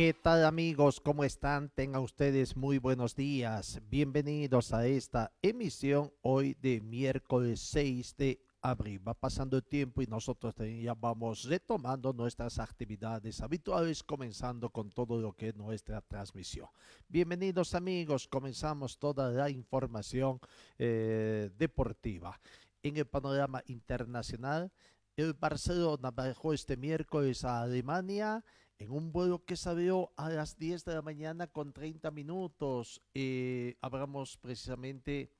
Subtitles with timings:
[0.00, 0.98] ¿Qué tal amigos?
[0.98, 1.68] ¿Cómo están?
[1.68, 3.82] Tengan ustedes muy buenos días.
[3.90, 9.06] Bienvenidos a esta emisión hoy de miércoles 6 de abril.
[9.06, 15.20] Va pasando el tiempo y nosotros ya vamos retomando nuestras actividades habituales, comenzando con todo
[15.20, 16.68] lo que es nuestra transmisión.
[17.06, 20.40] Bienvenidos amigos, comenzamos toda la información
[20.78, 22.40] eh, deportiva.
[22.82, 24.72] En el panorama internacional,
[25.14, 28.42] el Barcelona viajó este miércoles a Alemania
[28.80, 33.02] en un vuelo que salió a las 10 de la mañana con 30 minutos.
[33.12, 35.30] Eh, hablamos precisamente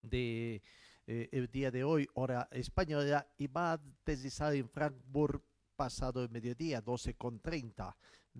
[0.00, 0.62] de
[1.06, 5.44] eh, el día de hoy, hora española, y va a deslizar en Frankfurt
[5.76, 7.94] pasado el mediodía, 12 con 30,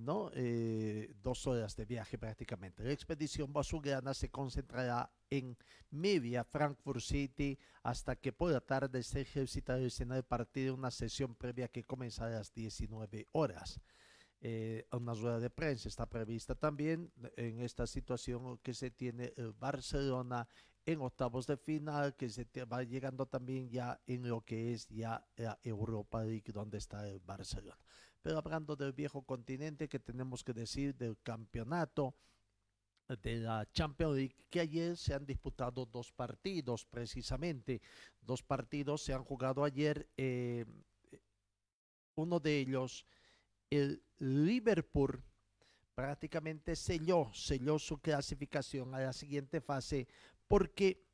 [0.04, 0.30] ¿no?
[0.34, 2.82] Eh, dos horas de viaje prácticamente.
[2.82, 5.56] La expedición basurana se concentrará en
[5.90, 11.34] media Frankfurt City hasta que por la tarde se ejercitará el escenario de una sesión
[11.34, 13.80] previa que comenzará a las 19 horas.
[14.40, 19.52] Eh, una rueda de prensa está prevista también en esta situación que se tiene el
[19.52, 20.46] Barcelona
[20.86, 25.22] en octavos de final, que se va llegando también ya en lo que es ya
[25.36, 27.76] la Europa League, donde está el Barcelona.
[28.28, 32.14] Pero hablando del viejo continente, que tenemos que decir del campeonato
[33.22, 37.80] de la Champions League, que ayer se han disputado dos partidos, precisamente.
[38.20, 40.10] Dos partidos se han jugado ayer.
[40.18, 40.66] Eh,
[42.16, 43.06] uno de ellos,
[43.70, 45.24] el Liverpool,
[45.94, 50.06] prácticamente selló, selló su clasificación a la siguiente fase
[50.46, 51.07] porque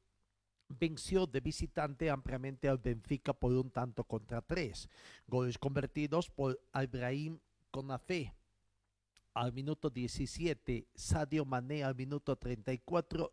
[0.69, 4.89] venció de visitante ampliamente al Benfica por un tanto contra tres.
[5.27, 7.39] Goles convertidos por Ibrahim
[7.71, 8.33] Conafé
[9.35, 13.33] al minuto 17, Sadio Mané al minuto 34,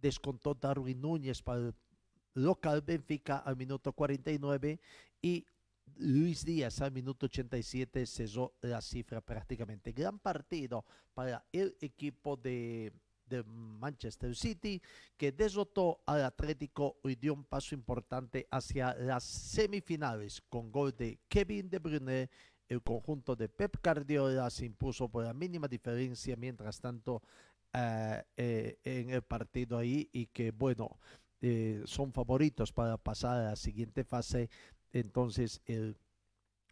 [0.00, 1.74] descontó Darwin Núñez para el
[2.34, 4.80] local Benfica al minuto 49
[5.22, 5.46] y
[5.96, 9.92] Luis Díaz al minuto 87 cesó la cifra prácticamente.
[9.92, 10.84] Gran partido
[11.14, 12.92] para el equipo de
[13.30, 14.82] de Manchester City,
[15.16, 21.18] que derrotó al Atlético y dio un paso importante hacia las semifinales con gol de
[21.28, 22.28] Kevin De Bruyne.
[22.68, 27.22] El conjunto de Pep Guardiola se impuso por la mínima diferencia, mientras tanto
[27.72, 30.98] eh, eh, en el partido ahí y que bueno,
[31.40, 34.50] eh, son favoritos para pasar a la siguiente fase.
[34.92, 35.96] Entonces el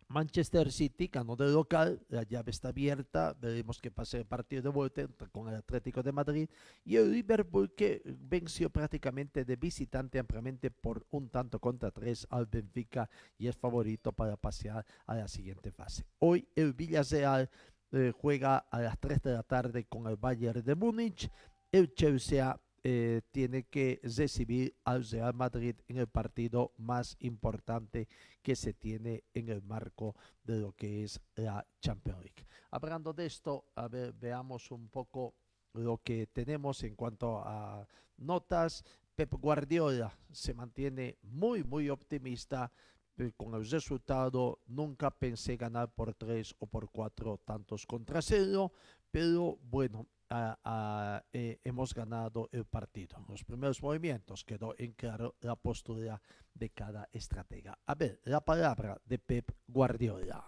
[0.08, 4.68] Manchester City ganó de local, la llave está abierta, veremos qué pasa el partido de
[4.70, 6.48] vuelta con el Atlético de Madrid
[6.84, 12.46] y el Liverpool que venció prácticamente de visitante ampliamente por un tanto contra tres al
[12.46, 16.06] Benfica y es favorito para pasear a la siguiente fase.
[16.20, 17.50] Hoy el Villarreal
[17.92, 21.30] eh, juega a las 3 de la tarde con el Bayern de Múnich,
[21.70, 28.08] el Chelsea eh, tiene que recibir al Real Madrid en el partido más importante
[28.42, 32.46] que se tiene en el marco de lo que es la Champions League.
[32.70, 35.34] Hablando de esto, a ver, veamos un poco
[35.74, 38.84] lo que tenemos en cuanto a notas.
[39.14, 42.70] Pep Guardiola se mantiene muy, muy optimista
[43.16, 44.60] eh, con el resultado.
[44.66, 48.72] Nunca pensé ganar por tres o por cuatro tantos contra cero,
[49.10, 53.24] pero bueno, eh, hemos ganado el partido.
[53.28, 56.20] Los primeros movimientos quedó en claro la postura
[56.54, 57.78] de cada estratega.
[57.86, 60.44] A ver, la palabra de Pep Guardiola.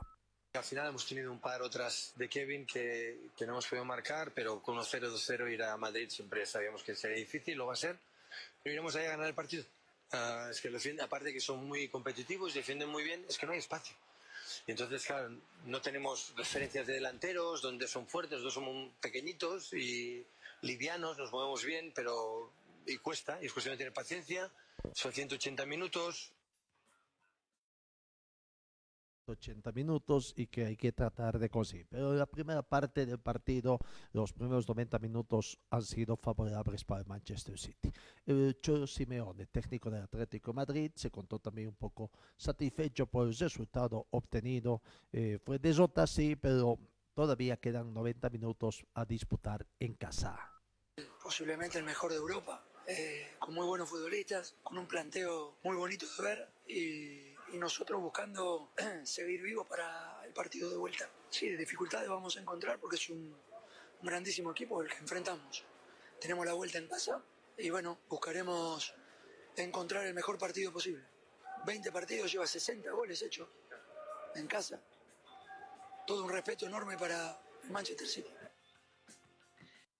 [0.53, 4.33] Al final hemos tenido un par otras de Kevin que, que no hemos podido marcar,
[4.33, 7.77] pero con los 0-2-0 ir a Madrid siempre sabíamos que sería difícil, lo va a
[7.77, 7.97] ser,
[8.63, 9.65] pero iremos ahí a ganar el partido.
[10.13, 13.53] Uh, es que defienden, aparte que son muy competitivos, defienden muy bien, es que no
[13.53, 13.95] hay espacio.
[14.71, 15.37] Y entonces, claro,
[15.67, 20.25] no tenemos referencias de delanteros, donde son fuertes, donde somos pequeñitos y
[20.63, 22.53] livianos, nos movemos bien, pero
[22.87, 24.49] y cuesta, y es cuestión de tener paciencia.
[24.95, 26.31] Son 180 minutos,
[29.31, 31.87] 80 minutos y que hay que tratar de conseguir.
[31.89, 33.79] Pero la primera parte del partido,
[34.13, 37.91] los primeros 90 minutos han sido favorables para el Manchester City.
[38.27, 43.29] El Cholo Simeone, técnico del Atlético de Madrid, se contó también un poco satisfecho por
[43.29, 44.83] el resultado obtenido.
[45.13, 46.79] Eh, fue derrota, sí, pero
[47.15, 50.39] todavía quedan 90 minutos a disputar en casa.
[51.23, 56.07] Posiblemente el mejor de Europa, eh, con muy buenos futbolistas, con un planteo muy bonito
[56.17, 58.73] de ver y y nosotros buscando
[59.05, 61.09] seguir vivos para el partido de vuelta.
[61.29, 63.37] Sí, de dificultades vamos a encontrar porque es un,
[64.03, 65.65] grandísimo equipo el que enfrentamos.
[66.21, 67.23] Tenemos la vuelta en casa
[67.59, 68.95] y bueno, buscaremos
[69.57, 71.05] encontrar el mejor partido posible.
[71.67, 73.49] 20 partidos, lleva 60 goles hechos
[74.35, 74.81] en casa.
[76.07, 78.31] Todo un respeto enorme para Manchester City.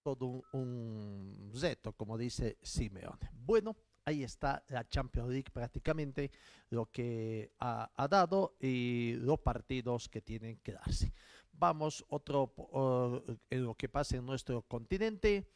[0.03, 3.29] todo un, un reto, como dice Simeone.
[3.33, 3.75] Bueno,
[4.05, 6.31] ahí está la Champions League prácticamente
[6.69, 11.13] lo que ha, dado y los partidos que tienen que darse.
[11.51, 15.47] Vamos otro uh, en lo que pasa en nuestro continente.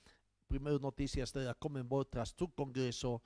[0.47, 3.23] Primero noticias de la Comenbol tras su congreso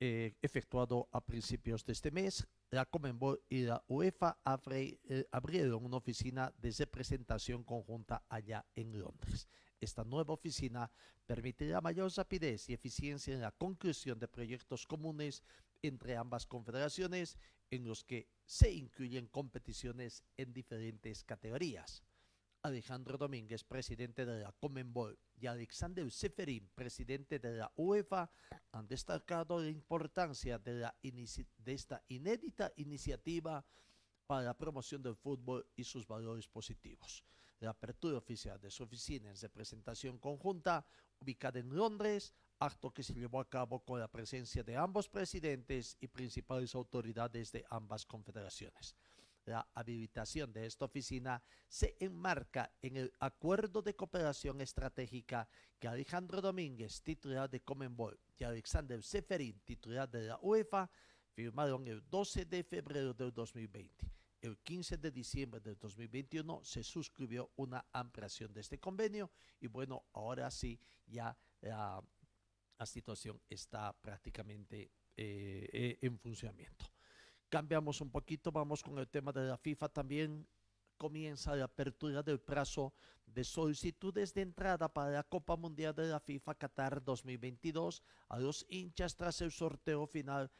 [0.00, 2.46] eh, efectuado a principios de este mes.
[2.70, 4.38] La Comenbol y la UEFA
[4.70, 9.48] eh, abrieron una oficina de representación conjunta allá en Londres.
[9.80, 10.90] Esta nueva oficina
[11.26, 15.42] permitirá mayor rapidez y eficiencia en la conclusión de proyectos comunes
[15.82, 17.38] entre ambas confederaciones
[17.70, 22.02] en los que se incluyen competiciones en diferentes categorías.
[22.62, 28.28] Alejandro Domínguez, presidente de la Comenbol, y Alexander Seferin, presidente de la UEFA,
[28.72, 33.64] han destacado la importancia de, de esta inédita iniciativa
[34.26, 37.24] para la promoción del fútbol y sus valores positivos.
[37.60, 40.86] La apertura oficial de su oficina en representación conjunta,
[41.20, 45.96] ubicada en Londres, acto que se llevó a cabo con la presencia de ambos presidentes
[46.00, 48.94] y principales autoridades de ambas confederaciones.
[49.44, 56.42] La habilitación de esta oficina se enmarca en el acuerdo de cooperación estratégica que Alejandro
[56.42, 60.90] Domínguez, titular de Comenbol, y Alexander Seferin, titular de la UEFA,
[61.32, 64.17] firmaron el 12 de febrero del 2020.
[64.40, 69.30] El 15 de diciembre del 2021 se suscribió una ampliación de este convenio
[69.60, 72.02] y bueno, ahora sí ya la,
[72.84, 76.86] situación está prácticamente eh, eh, en funcionamiento.
[77.48, 80.46] Cambiamos un poquito, vamos con el tema de la FIFA también.
[80.96, 82.92] Comienza la apertura del plazo
[83.26, 88.66] de solicitudes de entrada para la Copa Mundial de la FIFA Qatar 2022 a los
[88.68, 90.50] hinchas tras el sorteo final,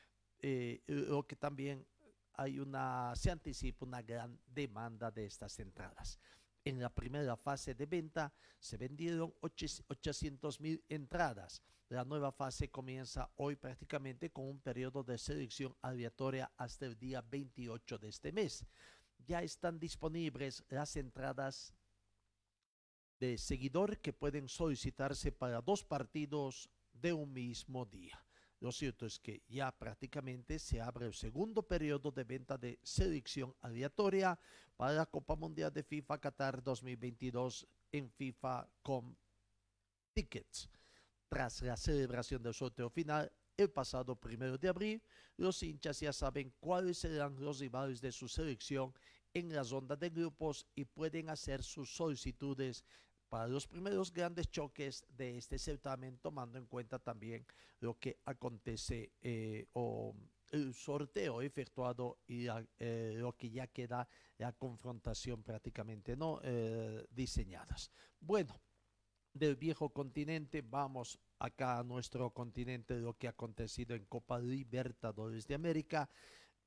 [0.41, 1.87] eh, lo que también
[2.39, 6.21] hay una, se anticipa una gran demanda de estas entradas.
[6.65, 11.63] En la primera fase de venta se vendieron 800 mil entradas.
[11.89, 17.23] La nueva fase comienza hoy prácticamente con un periodo de selección aleatoria hasta el día
[17.23, 18.65] 28 de este mes.
[19.27, 21.75] Ya están disponibles las entradas
[23.19, 28.23] de seguidor que pueden solicitarse para dos partidos de un mismo día.
[28.61, 33.55] Lo cierto es que ya prácticamente se abre el segundo periodo de venta de selección
[33.61, 34.39] aleatoria
[34.77, 39.17] para la Copa Mundial de FIFA Qatar 2022 en FIFA con
[40.13, 40.69] Tickets.
[41.29, 45.03] Tras la celebración del sorteo final el pasado primero de abril,
[45.37, 48.93] los hinchas ya saben cuáles serán los rivales de su selección
[49.35, 52.85] en la ronda de grupos y pueden hacer sus solicitudes
[53.29, 57.47] para los primeros grandes choques de este certamen, tomando en cuenta también
[57.81, 60.15] lo que acontece eh, o
[60.51, 62.47] el sorteo efectuado y
[62.79, 64.09] eh, lo que ya queda
[64.39, 67.91] la confrontación prácticamente no eh, diseñadas.
[68.21, 68.61] Bueno,
[69.33, 75.47] del viejo continente vamos acá a nuestro continente lo que ha acontecido en Copa Libertadores
[75.47, 76.09] de América.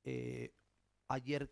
[0.03, 0.53] Eh,
[1.07, 1.49] ayer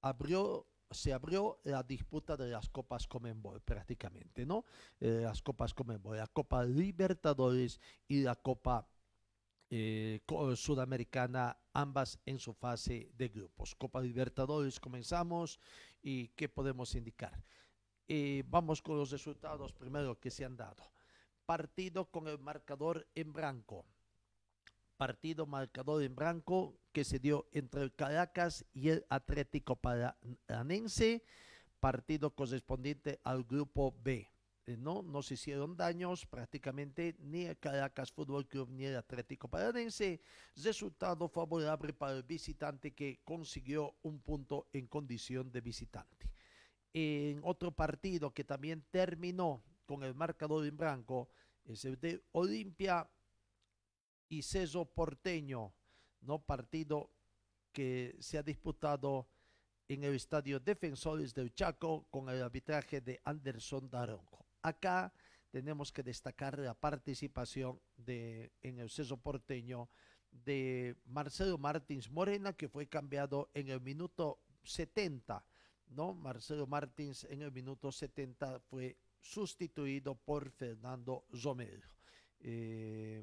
[0.00, 4.64] abrió se abrió la disputa de las copas Comenbol prácticamente, ¿no?
[5.00, 8.88] Eh, las copas Comenbol, la Copa Libertadores y la Copa
[9.70, 10.20] eh,
[10.54, 13.74] Sudamericana, ambas en su fase de grupos.
[13.74, 15.58] Copa Libertadores comenzamos
[16.02, 17.42] y ¿qué podemos indicar?
[18.08, 20.92] Eh, vamos con los resultados primero que se han dado.
[21.46, 23.86] Partido con el marcador en blanco.
[25.02, 31.24] Partido marcador en blanco que se dio entre el Caracas y el Atlético Paranense.
[31.80, 34.30] Partido correspondiente al grupo B.
[34.64, 40.20] Eh, no nos hicieron daños prácticamente ni el Caracas Fútbol Club ni el Atlético Paranense.
[40.54, 46.30] Resultado favorable para el visitante que consiguió un punto en condición de visitante.
[46.92, 51.28] En otro partido que también terminó con el marcador en blanco
[51.64, 53.10] es el de Olimpia
[54.32, 55.74] y Ceso Porteño,
[56.22, 57.10] no partido
[57.70, 59.28] que se ha disputado
[59.88, 64.46] en el estadio Defensores del Chaco con el arbitraje de Anderson Daronco.
[64.62, 65.12] Acá
[65.50, 69.90] tenemos que destacar la participación de en el Ceso Porteño
[70.30, 75.44] de Marcelo Martins Morena que fue cambiado en el minuto 70
[75.88, 76.14] ¿no?
[76.14, 81.86] Marcelo Martins en el minuto 70 fue sustituido por Fernando Romero.
[82.40, 83.22] Eh,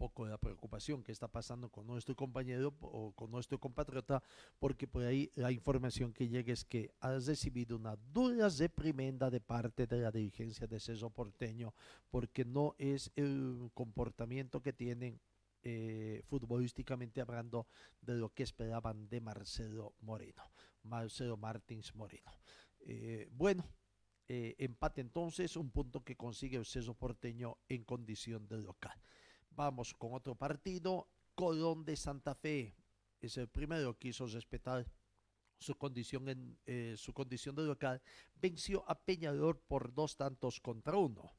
[0.00, 4.22] poco la preocupación que está pasando con nuestro compañero o con nuestro compatriota,
[4.58, 9.42] porque por ahí la información que llega es que ha recibido una dura reprimenda de
[9.42, 11.74] parte de la dirigencia de Ceso Porteño,
[12.10, 15.20] porque no es el comportamiento que tienen
[15.62, 17.66] eh, futbolísticamente hablando
[18.00, 20.50] de lo que esperaban de Marcelo Moreno,
[20.82, 22.32] Marcelo Martins Moreno.
[22.86, 23.68] Eh, bueno,
[24.28, 28.98] eh, empate entonces, un punto que consigue el Ceso Porteño en condición de local.
[29.50, 32.74] Vamos con otro partido, Colón de Santa Fe.
[33.20, 34.86] Es el primero que hizo respetar
[35.58, 38.00] su condición, en, eh, su condición de local.
[38.40, 41.34] Venció a Peñador por dos tantos contra uno.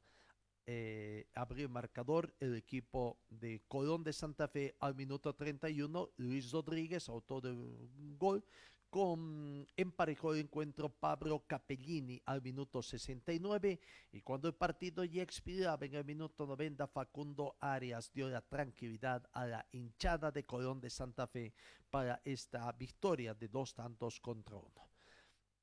[0.64, 6.10] Eh, abrió el marcador el equipo de Colón de Santa Fe al minuto 31.
[6.18, 8.44] Luis Rodríguez, autor del gol,
[8.92, 13.80] con emparejó encuentro Pablo Capellini al minuto 69
[14.12, 19.26] y cuando el partido ya expiraba en el minuto 90 Facundo Arias dio la tranquilidad
[19.32, 21.54] a la hinchada de Colón de Santa Fe
[21.88, 24.90] para esta victoria de dos tantos contra uno.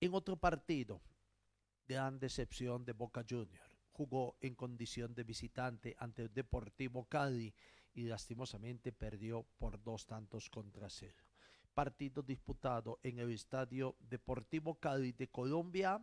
[0.01, 0.99] En otro partido,
[1.87, 3.69] gran decepción de Boca Junior.
[3.91, 7.53] Jugó en condición de visitante ante el Deportivo Cali
[7.93, 11.28] y lastimosamente perdió por dos tantos contra cero
[11.79, 15.97] partido disputado en el Estadio Deportivo Cali de Colombia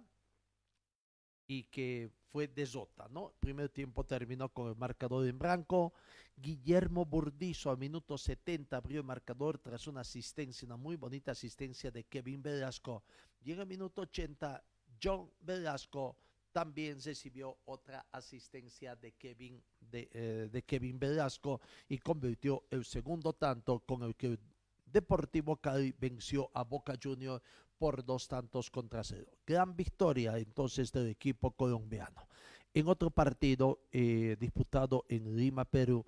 [1.46, 3.28] y que fue de Zota, ¿no?
[3.28, 5.92] El primer tiempo terminó con el marcador en blanco.
[6.34, 11.90] Guillermo Burdizo al minuto 70 abrió el marcador tras una asistencia, una muy bonita asistencia
[11.90, 13.04] de Kevin Velasco.
[13.44, 14.64] Y en el minuto 80,
[15.02, 16.16] John Velasco
[16.52, 23.34] también recibió otra asistencia de Kevin, de, eh, de Kevin Velasco y convirtió el segundo
[23.34, 24.38] tanto con el que
[24.86, 27.42] Deportivo Cali venció a Boca Junior
[27.76, 29.30] por dos tantos contra cero.
[29.46, 32.28] Gran victoria entonces del equipo colombiano.
[32.72, 36.04] En otro partido eh, disputado en Lima, Perú,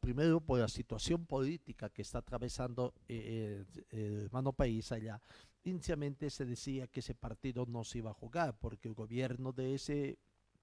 [0.00, 5.20] primero por la situación política que está atravesando eh, el hermano país allá,
[5.64, 9.74] inicialmente se decía que ese partido no se iba a jugar porque el gobierno de
[9.74, 10.18] ese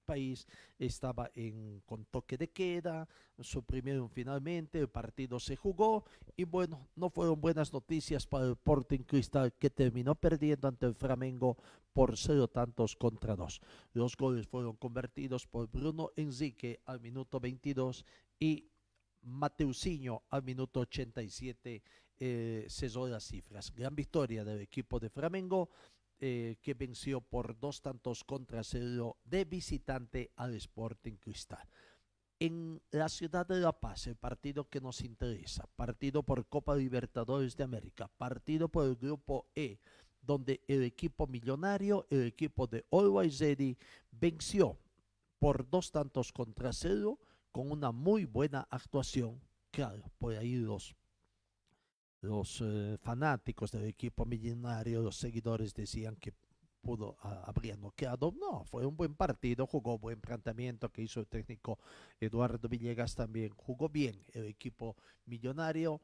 [0.06, 0.46] país
[0.78, 3.08] estaba en, con toque de queda,
[3.40, 6.04] suprimieron finalmente, el partido se jugó
[6.36, 10.94] y bueno, no fueron buenas noticias para el Sporting Cristal que terminó perdiendo ante el
[10.94, 11.58] Flamengo
[11.92, 13.60] por cero tantos contra dos.
[13.92, 18.04] Los goles fueron convertidos por Bruno Enrique al minuto 22
[18.38, 18.70] y
[19.22, 21.82] Mateusinho al minuto 87
[22.18, 23.74] eh, cesó las cifras.
[23.74, 25.68] Gran victoria del equipo de Flamengo
[26.20, 31.68] eh, que venció por dos tantos contra cero de visitante al Sporting Cristal.
[32.38, 37.56] En la ciudad de La Paz, el partido que nos interesa, partido por Copa Libertadores
[37.56, 39.78] de América, partido por el grupo E,
[40.20, 43.76] donde el equipo millonario, el equipo de Always Ready,
[44.10, 44.78] venció
[45.38, 47.18] por dos tantos contra cero
[47.52, 49.40] con una muy buena actuación.
[49.70, 50.94] Claro, por ahí los
[52.20, 56.32] los eh, fanáticos del equipo millonario, los seguidores decían que
[56.86, 58.32] pudo, uh, habría noqueado.
[58.38, 61.78] No, fue un buen partido, jugó buen planteamiento que hizo el técnico
[62.20, 63.52] Eduardo Villegas también.
[63.56, 66.00] Jugó bien el equipo millonario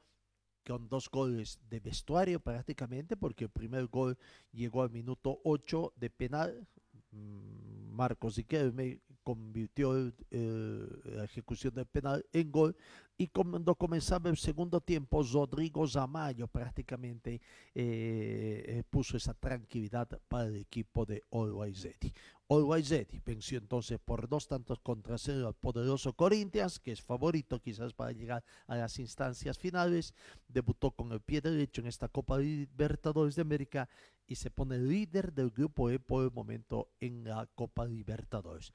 [0.67, 4.19] con dos goles de vestuario prácticamente, porque el primer gol
[4.53, 6.69] llegó al minuto 8 de penal.
[7.13, 12.77] Mm, Marcos Iquelme convirtió el, el, la ejecución del penal en gol
[13.23, 17.41] y cuando comenzaba el segundo tiempo Rodrigo Zamayo prácticamente
[17.75, 21.23] eh, eh, puso esa tranquilidad para el equipo de.
[21.31, 27.61] Always Ready venció entonces por dos tantos contra cero al poderoso Corinthians que es favorito
[27.61, 30.15] quizás para llegar a las instancias finales
[30.49, 33.89] debutó con el pie derecho en esta Copa Libertadores de América
[34.27, 38.73] y se pone líder del grupo E por el momento en la Copa Libertadores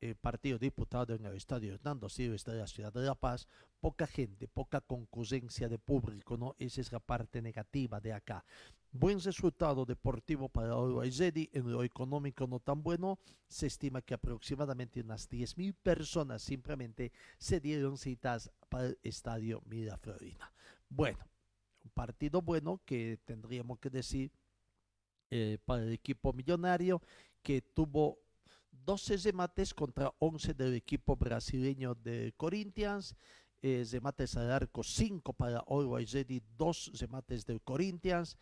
[0.00, 3.48] el partido disputado en el estadio Hernando Siles de la ciudad de La Paz,
[3.80, 6.54] poca gente, poca concurrencia de público, ¿no?
[6.58, 8.44] Esa es la parte negativa de acá.
[8.90, 15.00] Buen resultado deportivo para Ready, en lo económico no tan bueno, se estima que aproximadamente
[15.00, 20.52] unas 10.000 personas simplemente se dieron citas para el estadio Miraflorina.
[20.88, 21.18] Bueno,
[21.84, 24.32] un partido bueno que tendríamos que decir
[25.30, 27.02] eh, para el equipo millonario
[27.42, 28.18] que tuvo
[28.88, 33.14] 12 remates contra 11 del equipo brasileño de Corinthians.
[33.60, 38.38] Remates al arco 5 para Always Ready, 2 remates del Corinthians.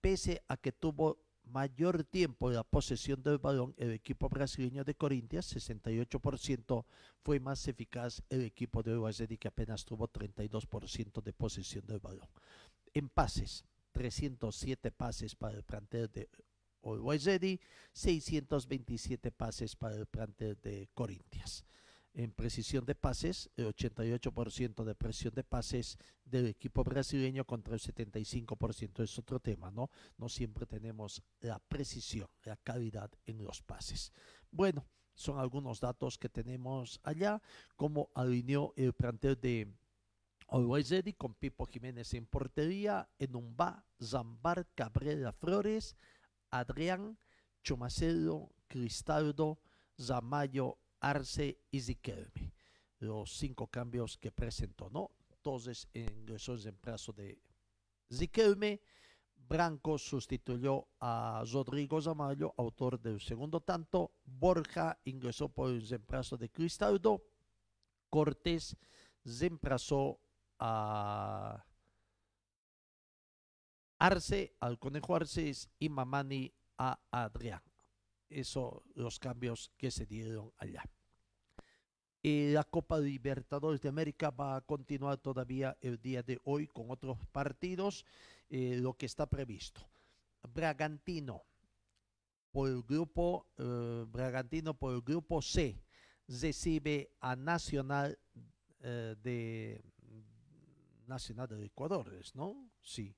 [0.00, 5.54] Pese a que tuvo mayor tiempo la posesión del balón, el equipo brasileño de Corinthians,
[5.54, 6.84] 68%,
[7.22, 12.28] fue más eficaz el equipo de Ready, que apenas tuvo 32% de posesión del balón.
[12.94, 16.28] En pases, 307 pases para el plantel de
[16.84, 17.60] Always Ready,
[17.92, 21.64] 627 pases para el plantel de Corintias.
[22.16, 27.80] en precisión de pases, el 88% de precisión de pases del equipo brasileño contra el
[27.80, 29.90] 75% es otro tema, ¿no?
[30.16, 34.12] No siempre tenemos la precisión, la calidad en los pases.
[34.52, 37.42] Bueno, son algunos datos que tenemos allá,
[37.74, 39.74] como alineó el plantel de
[40.48, 45.96] Always con Pipo Jiménez en portería, Enumba, Zambar, Cabrera Flores,
[46.58, 47.18] Adrián,
[47.62, 49.58] Chomacelo, Cristaldo,
[50.00, 52.52] Zamayo, Arce y Ziquelme.
[53.00, 55.10] Los cinco cambios que presentó, ¿no?
[55.30, 57.40] Entonces ingresó en plazo de
[58.12, 58.80] Ziquelme.
[59.34, 64.12] Branco sustituyó a Rodrigo Zamayo, autor del segundo tanto.
[64.24, 67.24] Borja ingresó por el reemplazo de Cristaldo.
[68.08, 68.76] Cortés
[69.24, 70.20] reemplazó
[70.58, 71.64] a
[74.04, 77.62] Arce, al Conejo Arce y Mamani a Adrián.
[78.28, 80.84] Eso, los cambios que se dieron allá.
[82.20, 86.90] Y la Copa Libertadores de América va a continuar todavía el día de hoy con
[86.90, 88.04] otros partidos,
[88.50, 89.80] eh, lo que está previsto.
[90.52, 91.42] Bragantino
[92.52, 95.82] por el grupo eh, Bragantino por el grupo C
[96.28, 98.18] recibe a Nacional
[98.80, 99.82] eh, de
[101.06, 102.70] Nacional de Ecuador, ¿no?
[102.82, 103.16] Sí.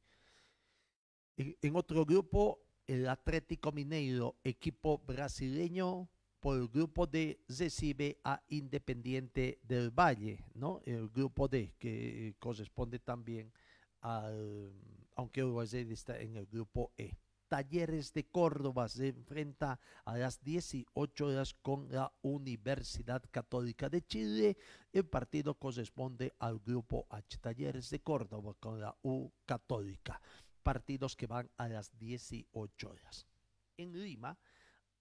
[1.38, 6.08] En, otro grupo el Atlético Mineiro, equipo brasileño,
[6.40, 10.80] por el grupo D recibe a Independiente del Valle, ¿no?
[10.86, 13.52] El grupo D, que corresponde también
[14.00, 14.72] al,
[15.14, 17.18] aunque Uruguay está en el grupo E.
[17.48, 24.56] Talleres de Córdoba se enfrenta a las 18 horas con la Universidad Católica de Chile.
[24.92, 27.38] El partido corresponde al grupo H.
[27.38, 30.20] Talleres de Córdoba con la U Católica
[30.66, 33.28] partidos que van a las 18 horas.
[33.76, 34.36] En Lima,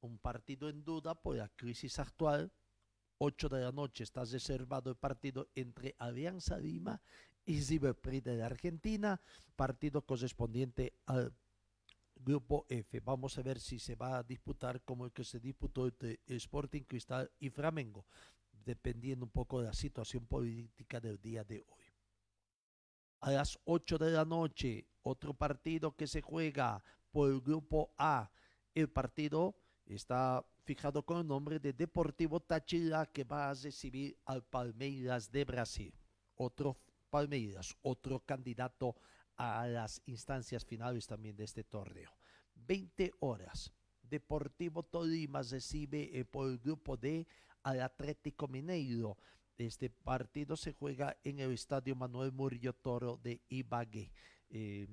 [0.02, 2.52] un partido en duda por la crisis actual.
[3.18, 7.02] 8 de la noche está reservado el partido entre Alianza Lima
[7.48, 9.20] y River de Argentina,
[9.56, 11.34] partido correspondiente al
[12.16, 13.00] grupo F.
[13.00, 16.84] Vamos a ver si se va a disputar como el que se disputó entre Sporting
[16.84, 18.06] Cristal y Flamengo,
[18.64, 21.85] dependiendo un poco de la situación política del día de hoy
[23.26, 28.30] a las 8 de la noche, otro partido que se juega por el grupo A.
[28.76, 29.56] El partido
[29.88, 35.44] está fijado con el nombre de Deportivo Táchira que va a recibir al Palmeiras de
[35.44, 35.92] Brasil.
[36.36, 36.78] Otro
[37.10, 38.96] Palmeiras, otro candidato
[39.38, 42.12] a las instancias finales también de este torneo.
[42.54, 43.74] 20 horas.
[44.04, 47.26] Deportivo Tolima recibe eh, por el grupo D
[47.64, 49.18] al Atlético Mineiro.
[49.58, 54.12] Este partido se juega en el Estadio Manuel Murillo Toro de Ibagué.
[54.50, 54.86] Eh,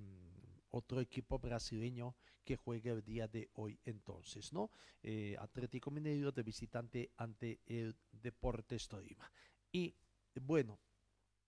[0.71, 4.71] otro equipo brasileño que juega el día de hoy entonces, ¿no?
[5.03, 9.31] Eh, Atlético Mineiro de visitante ante el Deportes Tolima.
[9.73, 9.95] Y
[10.41, 10.79] bueno,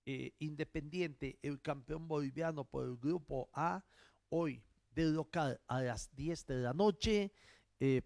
[0.05, 3.85] eh, Independiente, el campeón boliviano por el grupo A,
[4.29, 7.33] hoy de local a las 10 de la noche,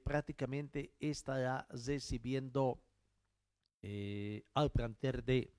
[0.03, 2.83] prácticamente estará recibiendo
[3.83, 5.53] eh, al planter de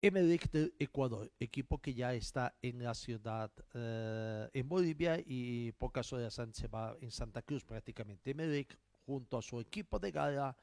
[0.00, 6.12] Emelec de Ecuador, equipo que ya está en la ciudad, eh, en Bolivia y pocas
[6.12, 8.32] horas antes se va en Santa Cruz prácticamente.
[8.32, 10.56] Emelec junto a su equipo de gala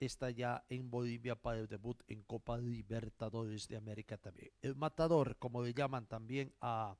[0.00, 4.50] está ya en Bolivia para el debut en Copa Libertadores de América también.
[4.62, 6.96] El matador, como le llaman también a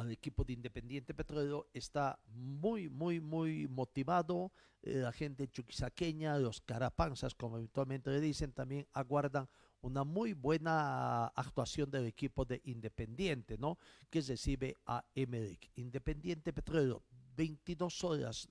[0.00, 4.50] al equipo de Independiente Petrolero está muy, muy, muy motivado.
[4.82, 9.46] Eh, la gente chuquisaqueña, los carapanzas, como habitualmente le dicen, también aguardan
[9.82, 13.78] una muy buena actuación del equipo de Independiente, ¿no?
[14.08, 15.70] Que recibe a Emerick.
[15.74, 17.04] Independiente Petrolero,
[17.36, 18.48] 22 horas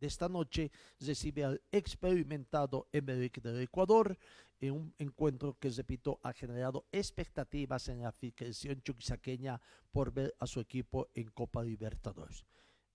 [0.00, 4.18] de esta noche, recibe al experimentado Emerick del Ecuador
[4.60, 10.46] en un encuentro que, repito, ha generado expectativas en la afición chuquisaqueña por ver a
[10.46, 12.44] su equipo en Copa Libertadores.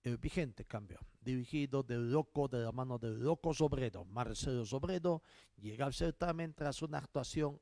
[0.02, 5.22] El vigente cambio, dirigido del loco de la mano del loco Sobredo, Marcelo Sobredo,
[5.56, 7.60] llega al certamen tras una actuación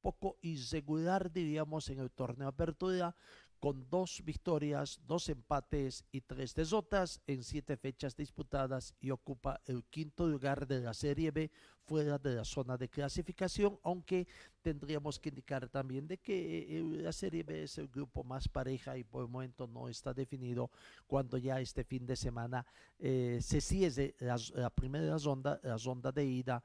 [0.00, 3.14] poco irregular, diríamos, en el torneo Apertura,
[3.62, 9.84] con dos victorias, dos empates y tres derrotas en siete fechas disputadas y ocupa el
[9.84, 11.48] quinto lugar de la Serie B
[11.84, 14.26] fuera de la zona de clasificación, aunque
[14.62, 18.98] tendríamos que indicar también de que eh, la Serie B es el grupo más pareja
[18.98, 20.68] y por el momento no está definido
[21.06, 22.66] cuando ya este fin de semana
[22.98, 26.60] eh, se cierre la, la primera ronda, la ronda de ida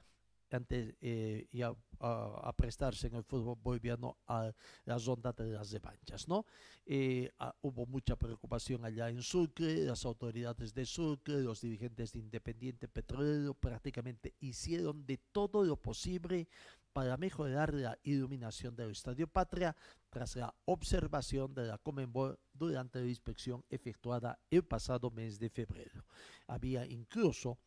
[0.51, 4.51] antes eh, y a, a- a prestarse en el fútbol boliviano a
[4.85, 6.45] las ondas de las revanchas, ¿no?
[6.85, 12.19] Eh, ah, hubo mucha preocupación allá en Sucre, las autoridades de Sucre, los dirigentes de
[12.19, 16.47] Independiente Petrolero prácticamente hicieron de todo lo posible
[16.93, 19.75] para mejorar la iluminación del Estadio Patria
[20.09, 26.05] tras la observación de la Comenbol durante la inspección efectuada el pasado mes de febrero.
[26.47, 27.59] Había incluso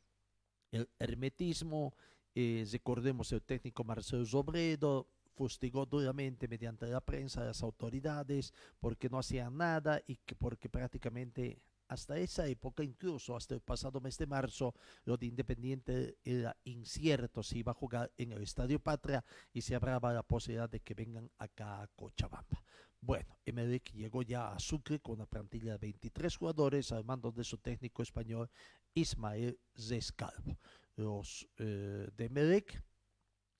[0.73, 1.95] el hermetismo,
[2.35, 9.09] eh, recordemos el técnico Marcelo Sobredo fustigó duramente mediante la prensa a las autoridades porque
[9.09, 14.16] no hacían nada y que porque prácticamente hasta esa época, incluso hasta el pasado mes
[14.16, 19.25] de marzo, lo de Independiente era incierto si iba a jugar en el Estadio Patria
[19.53, 22.62] y se hablaba la posibilidad de que vengan acá a Cochabamba.
[23.01, 27.43] Bueno, Emelec llegó ya a Sucre con una plantilla de 23 jugadores al mando de
[27.43, 28.49] su técnico español
[28.95, 30.59] Ismael Rescalvo.
[30.96, 32.83] Los eh, de Emelec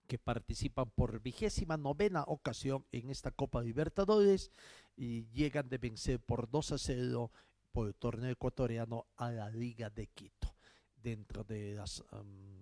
[0.07, 4.51] que participan por vigésima novena ocasión en esta Copa Libertadores
[4.97, 7.31] y llegan de vencer por 2 a 0
[7.71, 10.57] por el torneo ecuatoriano a la Liga de Quito.
[10.97, 12.61] Dentro de las um,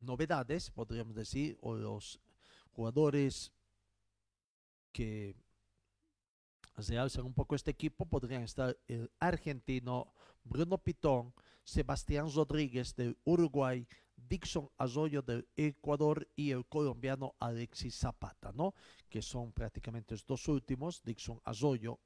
[0.00, 2.20] novedades, podríamos decir, o los
[2.72, 3.52] jugadores
[4.92, 5.36] que
[6.76, 10.12] realzan un poco este equipo podrían estar el argentino
[10.44, 11.32] Bruno Pitón,
[11.68, 18.74] Sebastián Rodríguez del Uruguay, Dixon Azoyo del Ecuador y el colombiano Alexis Zapata, ¿no?
[19.10, 22.00] Que son prácticamente los dos últimos, Dixon Azoyo,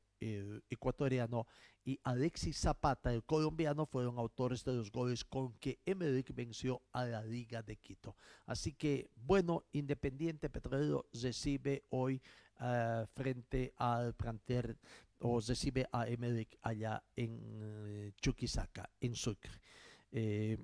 [0.68, 1.46] ecuatoriano,
[1.85, 7.05] y Alexis Zapata, el colombiano, fueron autores de los goles con que Emelec venció a
[7.05, 8.16] la Liga de Quito.
[8.46, 12.20] Así que, bueno, Independiente Petrolero recibe hoy
[12.61, 14.77] uh, frente al plantel
[15.22, 19.50] o recibe a Emelec allá en uh, Chuquisaca, en Sucre.
[20.11, 20.58] Eh,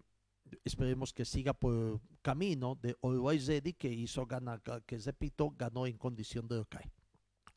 [0.64, 5.96] esperemos que siga por camino de Always Ready que hizo ganar, que repito, ganó en
[5.96, 6.90] condición de local.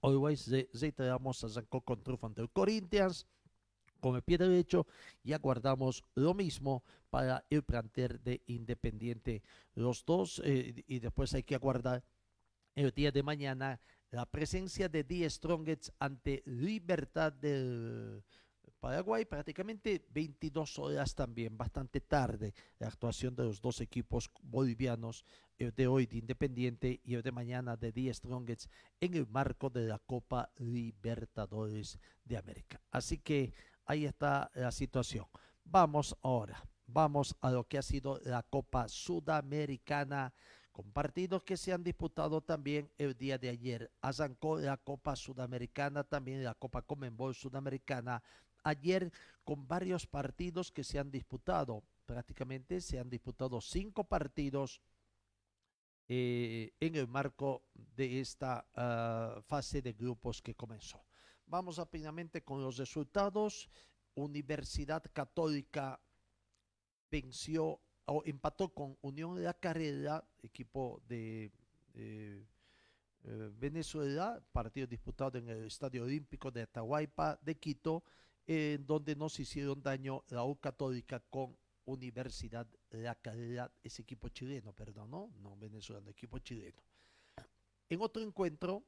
[0.02, 3.28] Always reiteramos, arrancó con triunfo ante Corinthians
[4.02, 4.88] con el pie derecho
[5.24, 9.44] y aguardamos lo mismo para el plantel de Independiente.
[9.76, 12.04] Los dos, eh, y después hay que aguardar
[12.76, 13.80] el día de mañana
[14.12, 18.24] la presencia de Die Strongets ante Libertad del
[18.80, 25.24] Paraguay, prácticamente 22 horas también, bastante tarde, la actuación de los dos equipos bolivianos,
[25.58, 28.69] el de hoy de Independiente y el de mañana de Die Strongets,
[29.00, 32.82] en el marco de la Copa Libertadores de América.
[32.89, 33.54] Así que
[33.86, 35.28] ahí está la situación.
[35.63, 40.34] Vamos ahora, vamos a lo que ha sido la Copa Sudamericana
[40.72, 43.92] con partidos que se han disputado también el día de ayer.
[44.02, 48.24] Arrancó la Copa Sudamericana, también la Copa Comenbol Sudamericana.
[48.64, 49.12] Ayer
[49.44, 51.84] con varios partidos que se han disputado.
[52.06, 54.82] Prácticamente se han disputado cinco partidos
[56.08, 61.04] eh, en el marco de esta uh, fase de grupos que comenzó.
[61.46, 63.70] Vamos rápidamente con los resultados.
[64.16, 66.00] Universidad Católica
[67.10, 67.80] venció
[68.26, 71.52] empató con Unión de la Carrera, equipo de
[71.93, 72.43] eh,
[73.24, 78.04] eh, Venezuela, partido disputado en el Estadio Olímpico de Atahualpa de Quito,
[78.47, 84.30] en donde no se hicieron daño la U Católica con Universidad la Carrera, ese equipo
[84.30, 86.82] chileno, perdón, no, no venezolano, equipo chileno.
[87.89, 88.84] En otro encuentro,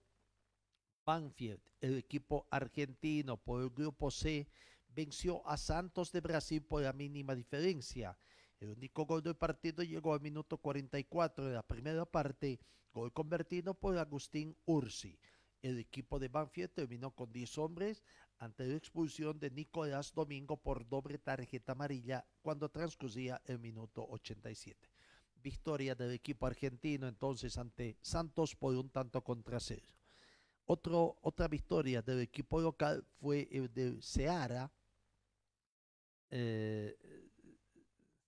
[1.05, 4.47] Banfield, el equipo argentino por el grupo C,
[4.95, 8.17] venció a Santos de Brasil por la mínima diferencia.
[8.63, 12.62] El único gol del partido llegó al minuto 44 de la primera parte,
[12.93, 15.19] gol convertido por Agustín Ursi.
[15.62, 18.04] El equipo de Banfield terminó con 10 hombres
[18.39, 24.89] ante la expulsión de Nicolás Domingo por doble tarjeta amarilla cuando transcurría el minuto 87.
[25.41, 29.89] Victoria del equipo argentino entonces ante Santos por un tanto contra cero.
[30.65, 34.71] Otro, otra victoria del equipo local fue el de Seara.
[36.30, 37.22] Eh,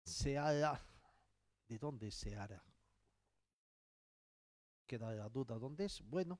[0.05, 0.79] Seara,
[1.67, 2.63] ¿de dónde es Seara?
[4.85, 6.01] Queda la duda, ¿dónde es?
[6.03, 6.39] Bueno,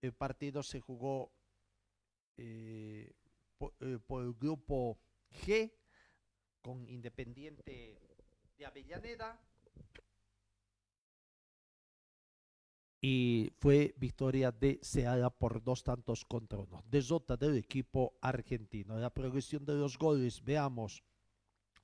[0.00, 1.30] el partido se jugó
[2.38, 3.12] eh,
[3.58, 4.98] por, eh, por, el grupo
[5.30, 5.70] G
[6.62, 8.16] con Independiente
[8.56, 9.38] de Avellaneda
[13.02, 16.82] y fue victoria de Seara por dos tantos contra uno.
[16.86, 18.96] Desota del equipo argentino.
[18.96, 21.02] La progresión de los goles, veamos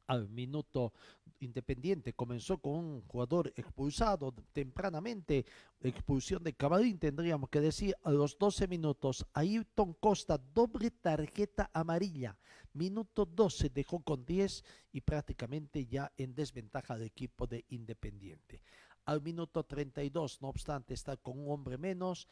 [0.08, 0.92] al minuto
[1.40, 5.46] Independiente comenzó con un jugador expulsado tempranamente,
[5.80, 12.36] expulsión de Camarín, tendríamos que decir, a los 12 minutos, Ayrton Costa, doble tarjeta amarilla,
[12.72, 18.62] minuto 12 dejó con 10 y prácticamente ya en desventaja del equipo de Independiente.
[19.04, 22.26] Al minuto 32, no obstante, está con un hombre menos,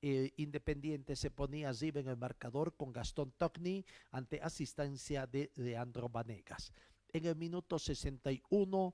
[0.00, 6.08] eh, Independiente se ponía arriba en el marcador con Gastón Tocni ante asistencia de Leandro
[6.08, 6.72] Vanegas.
[7.14, 8.92] En el minuto 61,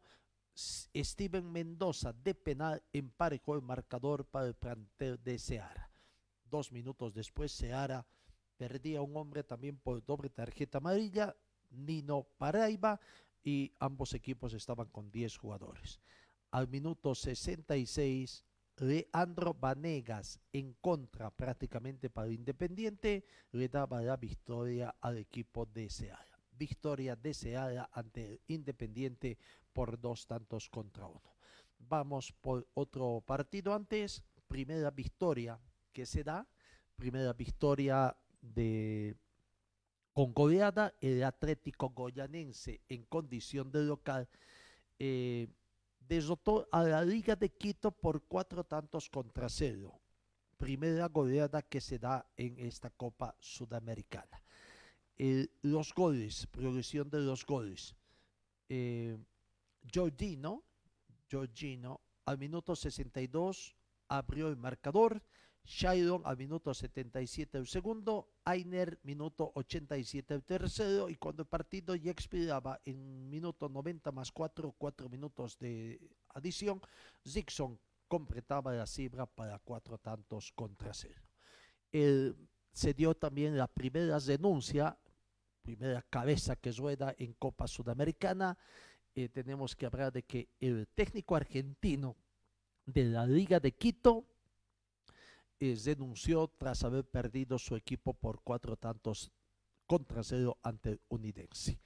[0.55, 5.91] Steven Mendoza de penal emparejó el marcador para el plantel de Seara.
[6.45, 8.07] Dos minutos después, Seara
[8.59, 11.35] perdía un hombre también por doble tarjeta amarilla,
[11.71, 13.01] Nino Paraiba,
[13.43, 15.99] y ambos equipos estaban con 10 jugadores.
[16.51, 18.45] Al minuto 66,
[18.77, 26.30] Leandro Vanegas en contra prácticamente para Independiente le daba la victoria al equipo de Seara
[26.61, 29.39] victoria deseada ante Independiente
[29.73, 31.35] por dos tantos contra uno.
[31.79, 35.59] Vamos por otro partido antes, primera victoria
[35.91, 36.47] que se da,
[36.97, 39.17] primera victoria de
[40.13, 44.29] con goleada, el Atlético Goyanense en condición de local
[44.99, 45.49] eh,
[45.99, 49.99] derrotó a la Liga de Quito por cuatro tantos contra cero.
[50.59, 54.43] Primera goleada que se da en esta Copa Sudamericana
[55.63, 57.95] los goles, progresión de los goles.
[58.69, 59.19] Eh,
[59.93, 60.65] Giorgino,
[62.25, 63.77] al minuto 62
[64.09, 65.23] abrió el marcador.
[65.63, 71.95] Shairon al minuto 77 el segundo, Ainer minuto 87 el tercero y cuando el partido
[71.95, 76.81] ya expiraba en minuto 90 más 4, 4 minutos de adición,
[77.29, 77.79] Zixon
[78.09, 81.23] completaba la cifra para cuatro tantos contra cero.
[82.73, 84.99] se dio también la primera denuncia
[85.63, 88.59] primera cabeza que rueda en Copa Sudamericana.
[89.15, 92.17] Eh, tenemos que hablar de que el técnico argentino
[92.87, 94.25] de la Liga de Quito
[95.59, 99.31] eh, denunció tras haber perdido su equipo por cuatro tantos
[99.87, 101.81] contra cero ante el Unidense.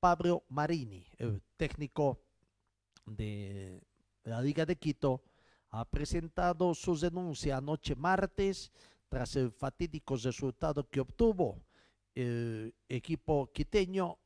[0.00, 2.20] Pablo Marini, el técnico
[3.04, 3.82] de
[4.24, 5.22] la Liga de Quito,
[5.70, 8.72] ha presentado su denuncia anoche martes
[9.08, 11.60] tras el fatídico resultado que obtuvo
[12.14, 14.18] el equipo quiteño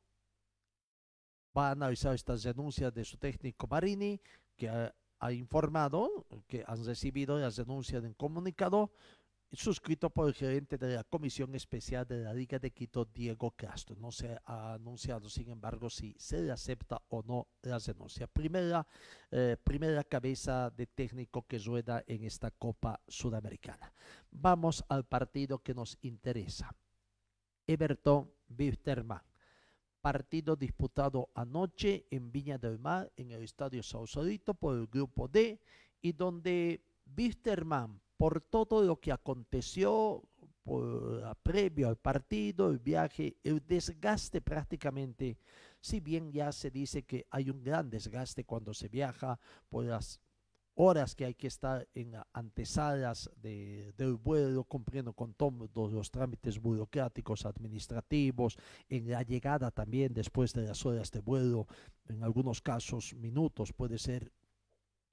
[1.55, 4.19] va a analizar estas denuncias de su técnico Marini,
[4.55, 4.93] que ha,
[5.31, 8.91] informado que han recibido las denuncias en comunicado
[9.53, 13.95] suscrito por el gerente de la Comisión Especial de la Liga de Quito, Diego Castro.
[13.95, 18.27] No se ha anunciado, sin embargo, si se le acepta o no la denuncia.
[18.27, 18.85] Primera,
[19.31, 23.93] eh, primera cabeza de técnico que rueda en esta Copa Sudamericana.
[24.31, 26.75] Vamos al partido que nos interesa.
[27.67, 29.21] Everton Wisterman.
[30.01, 35.59] Partido disputado anoche en Viña del Mar, en el Estadio Sausalito, por el Grupo D,
[36.01, 36.83] y donde
[37.17, 40.21] Wisterman, por todo lo que aconteció
[41.43, 45.37] previo al partido, el viaje, el desgaste prácticamente,
[45.81, 50.21] si bien ya se dice que hay un gran desgaste cuando se viaja por las
[50.75, 56.59] horas que hay que estar en antesalas de, del vuelo, cumpliendo con todos los trámites
[56.59, 58.57] burocráticos, administrativos,
[58.89, 61.67] en la llegada también después de las horas de vuelo,
[62.07, 64.31] en algunos casos minutos, puede ser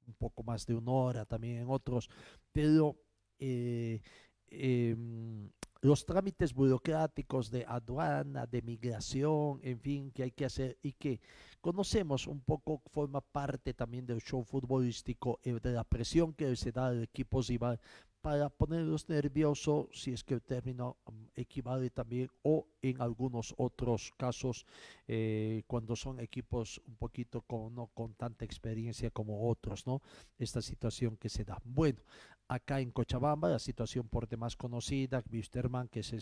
[0.07, 2.09] un poco más de una hora también en otros,
[2.53, 2.97] pero
[3.39, 4.01] eh,
[4.49, 5.51] em,
[5.83, 11.21] los trámites burocráticos de aduana, de migración, en fin, que hay que hacer y que
[11.61, 16.73] conocemos un poco, forma parte también del show futbolístico, eh, de la presión que se
[16.73, 17.81] da al equipo rival
[18.21, 24.13] para ponerlos nerviosos si es que el término mm, equivale también o en algunos otros
[24.17, 24.67] casos
[25.09, 30.03] eh, cuando son equipos un poquito con, no con tanta experiencia como otros, ¿no?
[30.39, 31.59] Esta situación que se da.
[31.65, 32.01] Bueno,
[32.49, 36.19] acá en Cochabamba la situación por demás conocida, Wisterman que se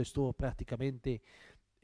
[0.00, 1.22] estuvo prácticamente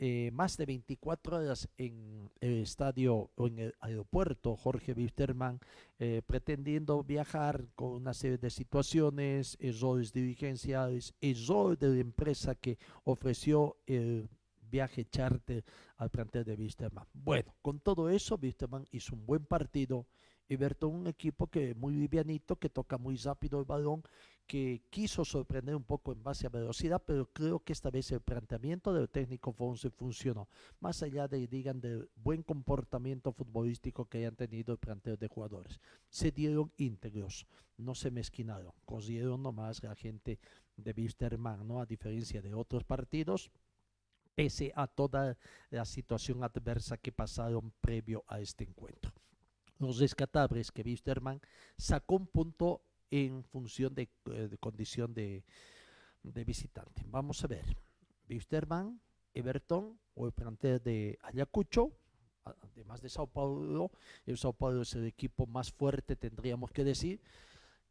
[0.00, 5.58] eh, más de 24 horas en el estadio o en el aeropuerto Jorge Wisterman,
[5.98, 12.78] eh, pretendiendo viajar con una serie de situaciones, errores dirigenciales, error de la empresa que
[13.02, 14.28] ofreció el
[14.70, 15.64] viaje charter
[15.96, 17.06] al plantel de Wisterman.
[17.12, 20.06] Bueno, con todo eso, Wisterman hizo un buen partido
[20.48, 24.02] y Bertón un equipo que muy livianito, que toca muy rápido el balón,
[24.48, 28.22] que quiso sorprender un poco en base a velocidad, pero creo que esta vez el
[28.22, 30.48] planteamiento del técnico Fonse funcionó.
[30.80, 35.78] Más allá de, digan, del buen comportamiento futbolístico que hayan tenido el planteo de jugadores.
[36.08, 40.38] Se dieron íntegros, no se mezquinaron, cosieron nomás la gente
[40.78, 41.82] de Wisterman, ¿no?
[41.82, 43.50] A diferencia de otros partidos,
[44.34, 45.36] pese a toda
[45.68, 49.12] la situación adversa que pasaron previo a este encuentro.
[49.78, 51.40] Los rescatables que Wisterman
[51.76, 55.44] sacó un punto en función de, eh, de condición de,
[56.22, 57.02] de, visitante.
[57.06, 57.76] Vamos a ver.
[58.28, 59.00] Wisterman,
[59.34, 61.92] Everton o el plantel de Ayacucho,
[62.44, 63.90] además de Sao Paulo,
[64.26, 67.20] el Sao Paulo es el equipo más fuerte, tendríamos que decir,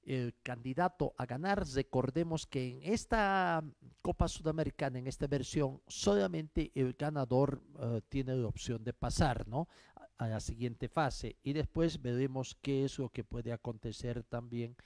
[0.04, 1.66] el candidato a ganar.
[1.68, 3.64] Recordemos que en esta
[4.02, 9.68] Copa Sudamericana, en esta versión, solamente el ganador uh, tiene la opción de pasar, ¿no?
[9.96, 11.36] A, a, la siguiente fase.
[11.44, 14.78] Y después veremos qué es lo que puede acontecer también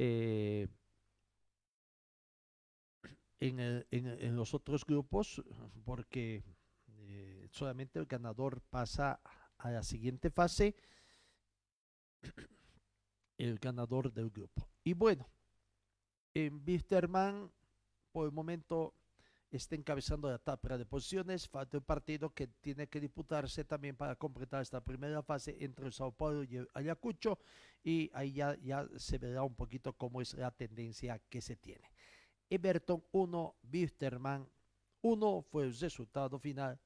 [0.00, 0.68] eh,
[3.40, 5.42] en, el, en, los otros grupos,
[5.84, 6.44] porque
[6.86, 9.20] eh, solamente el ganador pasa
[9.58, 10.76] a la siguiente fase
[13.38, 14.68] el ganador del grupo.
[14.84, 15.28] Y bueno,
[16.32, 17.50] en Bisterman
[18.12, 18.94] por el momento
[19.50, 21.48] está encabezando la tabla de posiciones.
[21.48, 26.12] Falta un partido que tiene que disputarse también para completar esta primera fase entre Sao
[26.12, 27.38] Paulo y Ayacucho.
[27.82, 31.90] Y ahí ya, ya se verá un poquito cómo es la tendencia que se tiene.
[32.50, 34.48] Everton 1, Bisterman
[35.02, 36.80] 1 fue el resultado final.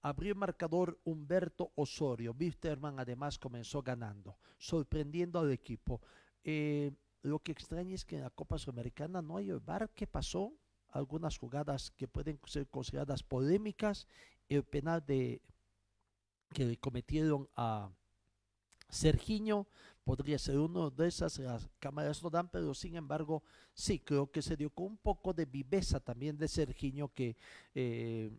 [0.00, 2.32] Abrió el marcador Humberto Osorio.
[2.32, 6.00] Bisterman además comenzó ganando, sorprendiendo al equipo.
[6.44, 9.90] Eh, lo que extraña es que en la Copa Sudamericana no hay el bar.
[9.94, 10.52] ¿Qué pasó?
[10.90, 14.06] Algunas jugadas que pueden ser consideradas polémicas.
[14.48, 15.42] El penal de
[16.54, 17.90] que cometieron a
[18.88, 19.66] Sergiño
[20.08, 23.42] podría ser uno de esas, las cámaras no dan, pero sin embargo,
[23.74, 27.36] sí, creo que se dio con un poco de viveza también de Sergiño que
[27.74, 28.30] eh,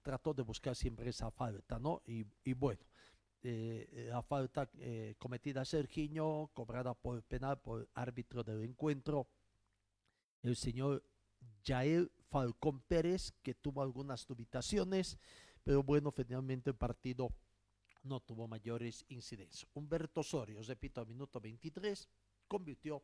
[0.00, 2.00] trató de buscar siempre esa falta, ¿no?
[2.06, 2.80] Y, bueno,
[3.42, 9.28] eh, la falta eh, cometida a Sergiño, cobrada por penal por árbitro del encuentro,
[10.42, 11.04] el señor
[11.62, 15.18] Jair Falcón Pérez, que tuvo algunas dubitaciones,
[15.64, 17.30] pero bueno, finalmente el partido
[18.02, 19.66] no tuvo mayores incidencias.
[19.74, 22.08] Humberto Osorio, repito, minuto 23,
[22.48, 23.02] convirtió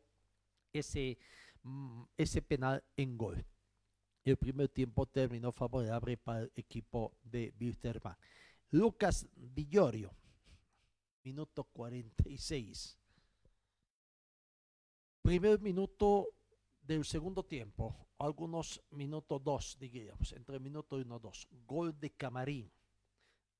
[0.73, 1.17] ese,
[1.63, 3.45] mm, ese penal en gol.
[4.23, 8.17] El primer tiempo terminó favorable para el equipo de Wilterman.
[8.71, 10.13] Lucas Villorio,
[11.23, 12.97] minuto 46.
[15.21, 16.27] Primer minuto
[16.81, 21.47] del segundo tiempo, algunos minutos dos, digamos, entre minuto uno y dos.
[21.65, 22.71] Gol de Camarín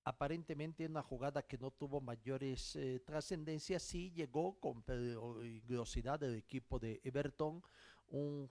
[0.08, 6.80] aparentemente una jugada que no tuvo mayores eh, trascendencias, sí llegó con peligrosidad del equipo
[6.80, 7.62] de Everton,
[8.08, 8.50] un,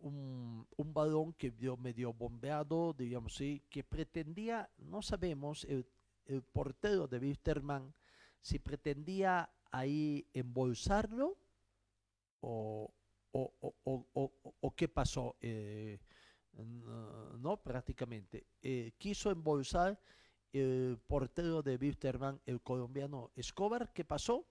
[0.00, 5.86] un, un, balón que dio medio bombeado, digamos sí, que pretendía, no sabemos, el,
[6.26, 7.94] el portero de Wisterman,
[8.40, 11.38] si pretendía ahí embolsarlo
[12.40, 12.92] o,
[13.30, 13.52] o,
[13.84, 16.00] o, o qué pasó, eh,
[17.38, 19.96] no, prácticamente, eh, quiso embolsar
[20.52, 24.46] el portero de Wisterman, el colombiano Escobar, ¿qué pasó?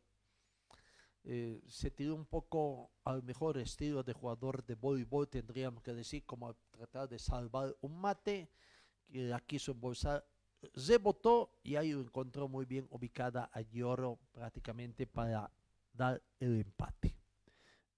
[1.23, 6.23] Eh, se tiró un poco al mejor estilo de jugador de voleibol, tendríamos que decir,
[6.25, 8.49] como tratar de salvar un mate,
[9.07, 10.25] que la quiso embolsar,
[10.73, 15.51] rebotó y ahí encontró muy bien ubicada a Lloro prácticamente para
[15.93, 17.17] dar el empate.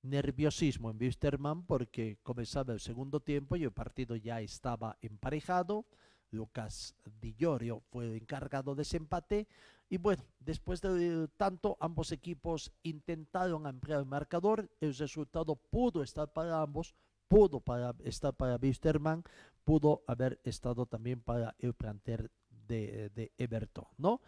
[0.01, 5.85] Nerviosismo en Wisterman porque comenzaba el segundo tiempo y el partido ya estaba emparejado.
[6.31, 9.47] Lucas Di Llorio fue el encargado de ese empate.
[9.89, 14.69] Y bueno, después de tanto, ambos equipos intentaron ampliar el marcador.
[14.79, 16.93] El resultado pudo estar para ambos,
[17.27, 17.63] pudo
[18.03, 19.23] estar para Wisterman,
[19.63, 22.29] pudo haber estado también para el plantel
[22.67, 24.21] de, de Everton, ¿no?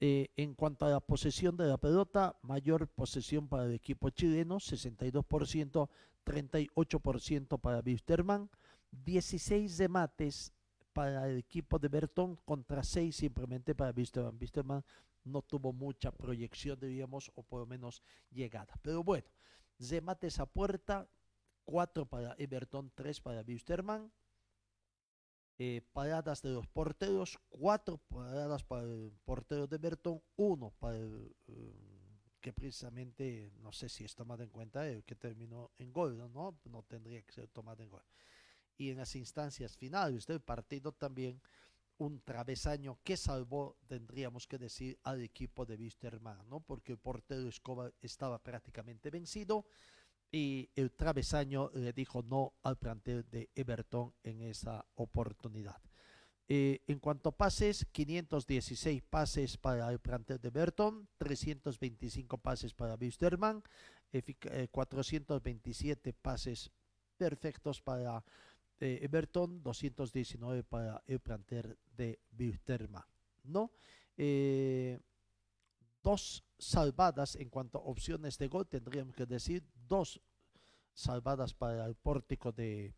[0.00, 4.56] Eh, en cuanto a la posesión de la pelota, mayor posesión para el equipo chileno,
[4.56, 5.88] 62%,
[6.24, 8.50] 38% para Wisterman,
[8.90, 10.52] 16 remates
[10.94, 14.38] para el equipo de Bertón contra 6 simplemente para Wisterman.
[14.40, 14.84] Wisterman
[15.24, 18.74] no tuvo mucha proyección, diríamos, o por lo menos llegada.
[18.80, 19.26] Pero bueno,
[19.78, 21.08] remates a puerta,
[21.64, 24.10] 4 para Everton, 3 para Wisterman.
[25.56, 31.34] Eh, paradas de los porteros, 4 paradas para el portero de Bertón, 1 para el
[31.48, 31.94] um,
[32.40, 36.58] que precisamente, no sé si es tomado en cuenta, que terminó en gol, ¿no?
[36.64, 38.02] No tendría que ser tomado en gol
[38.76, 41.40] y en las instancias finales del partido también
[41.98, 46.60] un travesaño que salvó, tendríamos que decir, al equipo de Wisterman, ¿no?
[46.60, 49.66] Porque el portero Escobar estaba prácticamente vencido
[50.30, 55.80] y el travesaño le dijo no al plantel de Everton en esa oportunidad.
[56.48, 62.96] Eh, en cuanto a pases, 516 pases para el plantel de Everton, 325 pases para
[62.96, 63.62] Wisterman,
[64.12, 66.70] eh, 427 pases
[67.16, 68.24] perfectos para
[68.84, 73.04] Everton, 219 para el planter de Wilstermann,
[73.44, 73.72] ¿no?
[74.16, 75.00] Eh,
[76.02, 80.20] dos salvadas en cuanto a opciones de gol, tendríamos que decir dos
[80.92, 82.94] salvadas para el pórtico de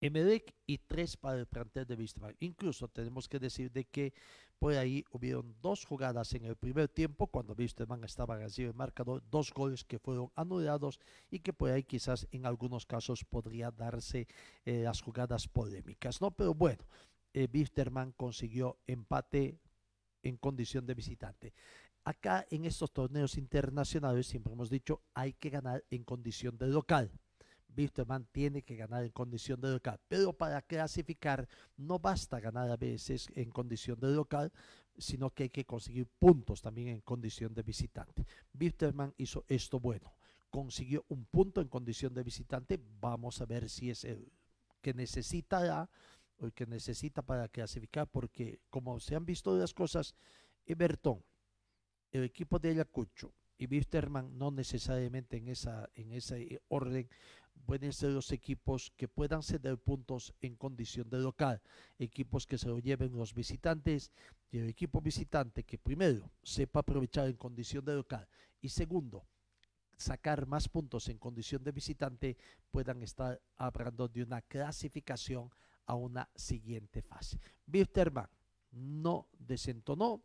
[0.00, 2.36] Emelec y tres para el plantel de Wisterman.
[2.40, 4.12] Incluso tenemos que decir de que
[4.58, 9.22] por ahí hubieron dos jugadas en el primer tiempo cuando Wisterman estaba recibiendo el marcador,
[9.30, 10.98] dos goles que fueron anulados
[11.30, 14.26] y que por ahí quizás en algunos casos podría darse
[14.64, 16.30] eh, las jugadas polémicas, ¿no?
[16.32, 16.84] Pero bueno,
[17.34, 19.58] eh, Wisterman consiguió empate
[20.22, 21.54] en condición de visitante.
[22.04, 27.12] Acá en estos torneos internacionales, siempre hemos dicho, hay que ganar en condición de local.
[27.76, 32.76] Wisterman tiene que ganar en condición de local, pero para clasificar no basta ganar a
[32.76, 34.52] veces en condición de local,
[34.96, 38.26] sino que hay que conseguir puntos también en condición de visitante.
[38.58, 40.14] Wisterman hizo esto bueno,
[40.50, 44.32] consiguió un punto en condición de visitante, vamos a ver si es el
[44.80, 45.88] que necesitará
[46.38, 50.14] o el que necesita para clasificar, porque como se han visto las cosas,
[50.66, 51.22] Everton,
[52.10, 57.08] el equipo de Ayacucho y Wisterman no necesariamente en, esa, en ese orden
[57.66, 61.60] pueden ser los equipos que puedan ceder puntos en condición de local,
[61.98, 64.10] equipos que se lo lleven los visitantes
[64.50, 68.26] y el equipo visitante que primero sepa aprovechar en condición de local
[68.62, 69.26] y segundo
[69.98, 72.36] sacar más puntos en condición de visitante
[72.70, 75.50] puedan estar hablando de una clasificación
[75.86, 77.38] a una siguiente fase.
[77.66, 78.28] Wisterman
[78.70, 80.22] no desentonó,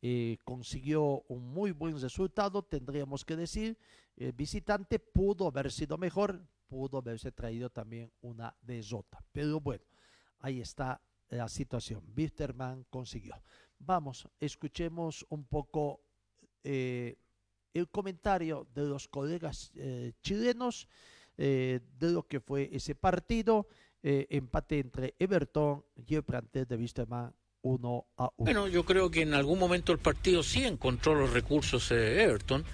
[0.00, 3.76] eh, consiguió un muy buen resultado, tendríamos que decir,
[4.16, 9.82] el visitante pudo haber sido mejor, pudo haberse traído también una desota, pero bueno,
[10.38, 13.34] ahí está la situación, Wisterman consiguió.
[13.80, 16.00] Vamos, escuchemos un poco
[16.62, 17.16] eh,
[17.74, 20.88] el comentario de los colegas eh, chilenos
[21.36, 23.68] de lo que fue ese partido,
[24.02, 27.32] empate entre Everton y el plantel de Wisterman
[28.16, 28.30] a.
[28.36, 32.64] Bueno, yo creo que en algún momento el partido sí encontró los recursos de Everton.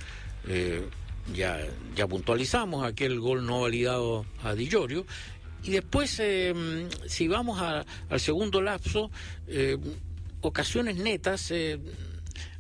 [0.49, 0.87] Eh,
[1.35, 1.59] ya,
[1.97, 5.07] ya puntualizamos aquel gol no validado a Di Giorgio.
[5.62, 6.55] Y después, eh,
[7.07, 9.11] si vamos a, al segundo lapso,
[9.47, 9.78] eh,
[10.43, 11.51] ocasiones netas,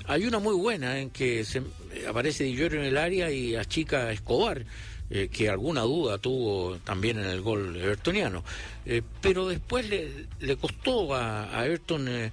[0.06, 1.62] hay una muy buena en que se,
[2.08, 4.64] aparece Di Giorgio en el área y achica Escobar.
[5.10, 8.42] Eh, que alguna duda tuvo también en el gol evertoniano.
[8.86, 12.32] Eh, pero después le, le costó a, a Everton eh,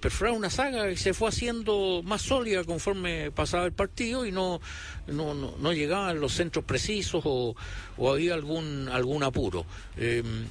[0.00, 4.62] perforar una saga y se fue haciendo más sólida conforme pasaba el partido y no,
[5.06, 7.54] no, no, llegaban los centros precisos o,
[7.98, 9.66] o había algún, algún apuro.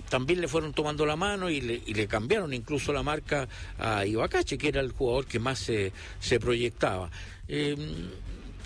[0.07, 3.49] también le fueron tomando la mano y le, y le cambiaron incluso la marca
[3.80, 7.09] a Ibacache, que era el jugador que más se, se proyectaba.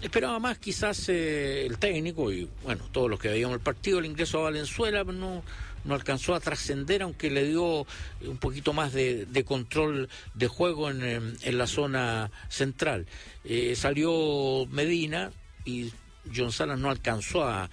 [0.01, 4.05] Esperaba más quizás eh, el técnico y bueno, todos los que veíamos el partido, el
[4.05, 5.43] ingreso a Valenzuela no,
[5.83, 7.85] no alcanzó a trascender, aunque le dio
[8.21, 13.07] un poquito más de, control de juego en, la zona central.
[13.43, 15.31] Eh, salió Medina
[15.65, 15.91] y
[16.33, 17.69] John Salas no alcanzó a,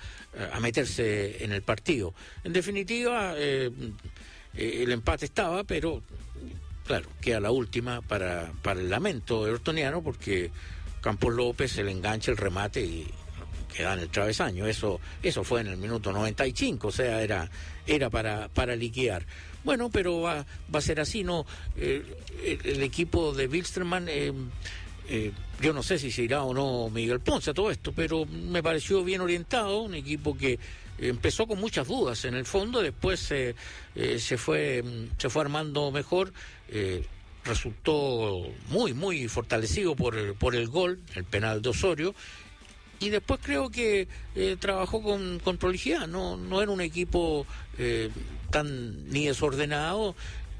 [0.60, 2.12] meterse en el partido.
[2.42, 3.70] En definitiva, eh,
[4.54, 6.02] el empate estaba, pero
[6.86, 10.50] claro, queda la última para, para el lamento eurtoniano porque
[11.00, 13.06] Campos López, el enganche, el remate y
[13.76, 14.66] queda en el travesaño.
[14.66, 17.48] Eso, eso fue en el minuto 95, o sea, era,
[17.86, 19.24] era para, para liquear.
[19.64, 21.44] Bueno, pero va, va a ser así, ¿no?
[21.76, 22.02] Eh,
[22.64, 24.32] el, equipo de Wilstermann, eh,
[25.08, 28.26] eh, yo no sé si se irá o no Miguel Ponce a todo esto, pero
[28.26, 30.58] me pareció bien orientado, un equipo que
[30.98, 33.54] empezó con muchas dudas en el fondo, después se,
[34.38, 34.84] fue,
[35.18, 36.32] se fue armando mejor
[37.46, 42.14] resultó muy, muy fortalecido por el, por el gol, el penal de Osorio,
[42.98, 47.46] y después creo que eh, trabajó con, con prolijidad, no, no era un equipo
[47.78, 48.10] eh,
[48.50, 50.14] tan ni desordenado,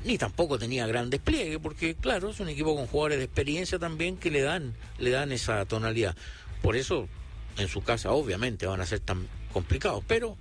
[0.05, 4.16] ni tampoco tenía gran despliegue, porque claro, es un equipo con jugadores de experiencia también
[4.16, 6.14] que le dan, le dan esa tonalidad.
[6.62, 7.09] Por eso,
[7.57, 10.37] en su casa, obviamente, van a ser tan complicados, pero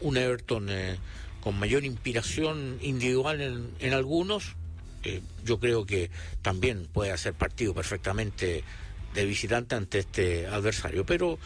[0.00, 0.98] un Everton eh,
[1.40, 4.54] con mayor inspiración individual en, en algunos,
[5.44, 6.10] yo creo que
[6.42, 8.64] también puede hacer partido perfectamente
[9.14, 11.38] de visitante ante este adversario, pero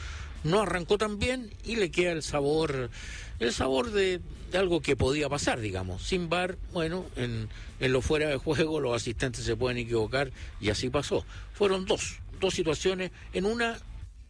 [0.45, 2.91] no arrancó tan bien y le queda el sabor,
[3.39, 4.21] el sabor de,
[4.53, 6.03] algo que podía pasar, digamos.
[6.03, 7.49] Sin bar, bueno, en,
[7.81, 10.31] en, lo fuera de juego los asistentes se pueden equivocar
[10.61, 11.25] y así pasó.
[11.53, 13.79] Fueron dos, dos situaciones, en una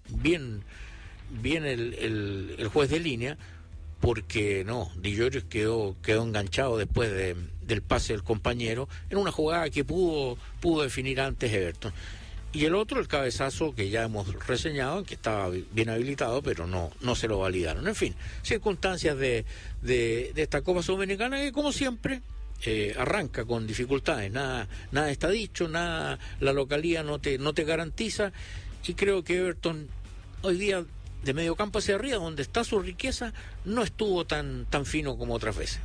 [0.09, 0.62] bien,
[1.31, 3.39] bien el, el, el juez de línea,
[4.01, 9.32] porque no, Di Giorgio quedó, quedó enganchado después de, del pase del compañero en una
[9.32, 11.92] jugada que pudo, pudo definir antes Everton.
[12.53, 16.90] y el otro, el cabezazo que ya hemos reseñado, que estaba bien habilitado, pero no,
[17.01, 17.86] no se lo validaron.
[17.88, 19.44] En fin, circunstancias de,
[19.82, 22.22] de, esta Copa Sudamericana que, como siempre,
[22.64, 24.30] eh, arranca con dificultades.
[24.30, 28.32] Nada, nada está dicho, nada, la localía no te, no te garantiza.
[28.86, 29.88] Y creo que Everton
[30.42, 30.84] hoy día
[31.25, 33.33] de medio campo hacia arriba, donde está su riqueza,
[33.64, 35.81] no estuvo tan, tan fino como otras veces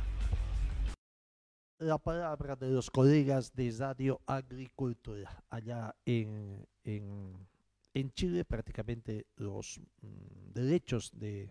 [1.78, 5.44] la palabra de los colegas de Radio Agricultura.
[5.50, 11.50] Allá en, en, Chile prácticamente los mm, derechos de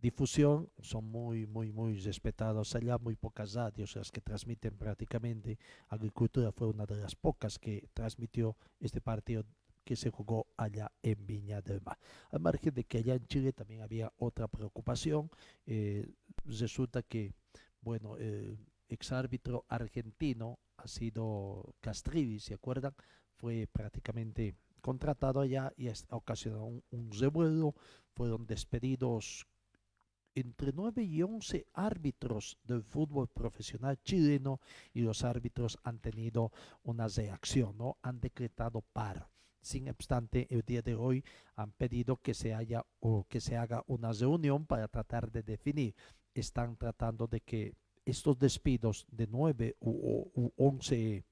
[0.00, 2.74] difusión son muy, muy, muy respetados.
[2.74, 5.58] Allá muy pocas radios las que transmiten prácticamente.
[5.88, 9.44] Agricultura fue una de las pocas que transmitió este partido
[9.88, 11.98] que se jugó allá en Viña del Mar.
[12.30, 15.30] Al margen de que allá en Chile también había otra preocupación,
[15.64, 16.06] eh,
[16.44, 17.32] resulta que,
[17.80, 18.58] bueno, eh,
[18.90, 22.94] exárbitro argentino, ha sido Castrivi, ¿se acuerdan?
[23.32, 27.74] Fue prácticamente contratado allá y ha ocasionado un, un revuelo.
[28.12, 29.46] Fueron despedidos
[30.34, 34.60] entre 9 y 11 árbitros del fútbol profesional chileno
[34.92, 37.96] y los árbitros han tenido una reacción, ¿no?
[38.02, 39.30] Han decretado paro.
[39.60, 41.24] Sin obstante, el día de hoy
[41.56, 45.94] han pedido que se haya o que se haga una reunión para tratar de definir.
[46.34, 51.24] Están tratando de que estos despidos de nueve u, once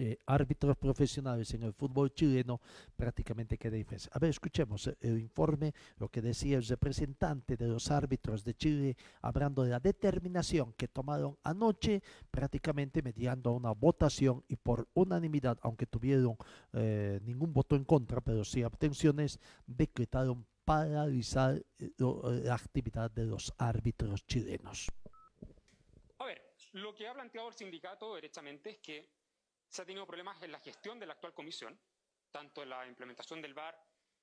[0.00, 2.58] eh, árbitros profesionales en el fútbol chileno
[2.96, 4.10] prácticamente queda diferencia.
[4.14, 8.96] A ver, escuchemos el informe, lo que decía el representante de los árbitros de Chile,
[9.20, 15.84] hablando de la determinación que tomaron anoche, prácticamente mediando una votación y por unanimidad, aunque
[15.84, 16.34] tuvieron
[16.72, 23.52] eh, ningún voto en contra, pero sí abstenciones, decretaron paralizar eh, la actividad de los
[23.58, 24.88] árbitros chilenos.
[26.72, 29.08] Lo que ha planteado el sindicato derechamente es que
[29.70, 31.78] se ha tenido problemas en la gestión de la actual comisión,
[32.32, 33.80] tanto en la implementación del VAR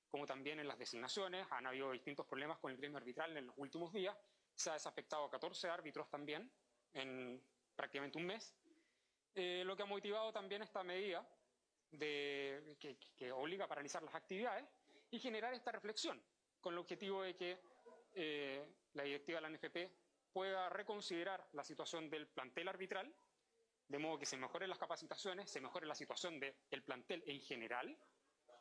[0.08, 1.46] como también en las designaciones.
[1.50, 4.16] Han habido distintos problemas con el gremio arbitral en los últimos días.
[4.54, 6.50] Se ha desafectado a 14 árbitros también
[6.92, 7.42] en
[7.74, 8.54] prácticamente un mes.
[9.34, 11.26] Eh, lo que ha motivado también esta medida
[11.92, 12.76] de,
[13.16, 14.66] que, obliga a paralizar las actividades
[15.10, 16.22] y generar esta reflexión
[16.60, 17.58] con el objetivo de que
[18.14, 23.14] eh, la directiva de la NFP pueda reconsiderar la situación del plantel arbitral,
[23.88, 27.98] de modo que se mejoren las capacitaciones, se mejore la situación del plantel en general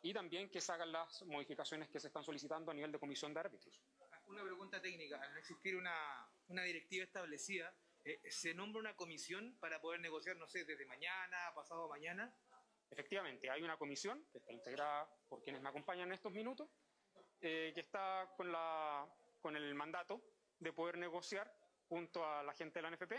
[0.02, 3.34] y también que se hagan las modificaciones que se están solicitando a nivel de comisión
[3.34, 3.82] de árbitros.
[4.28, 7.74] Una pregunta técnica, al no existir una, una directiva establecida,
[8.06, 12.34] eh, ¿se nombra una comisión para poder negociar, no sé, desde mañana, pasado mañana?
[12.90, 16.70] Efectivamente, hay una comisión que está integrada por quienes me acompañan en estos minutos,
[17.42, 19.06] eh, que está con, la,
[19.42, 20.22] con el mandato
[20.60, 21.54] de poder negociar
[21.90, 23.14] junto a la gente de la NFP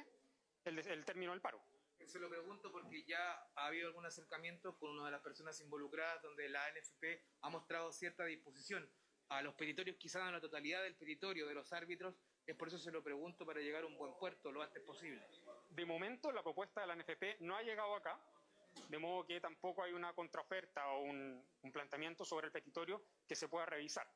[0.64, 1.62] el, el término del paro.
[2.08, 6.22] Se lo pregunto porque ya ha habido algún acercamiento con una de las personas involucradas
[6.22, 7.04] donde la NFP
[7.42, 8.90] ha mostrado cierta disposición
[9.28, 12.14] a los petitorios, quizás a la totalidad del petitorio de los árbitros.
[12.46, 15.22] Es por eso se lo pregunto para llegar a un buen puerto lo antes posible.
[15.68, 18.18] De momento la propuesta de la NFP no ha llegado acá,
[18.88, 23.36] de modo que tampoco hay una contraoferta o un, un planteamiento sobre el petitorio que
[23.36, 24.10] se pueda revisar.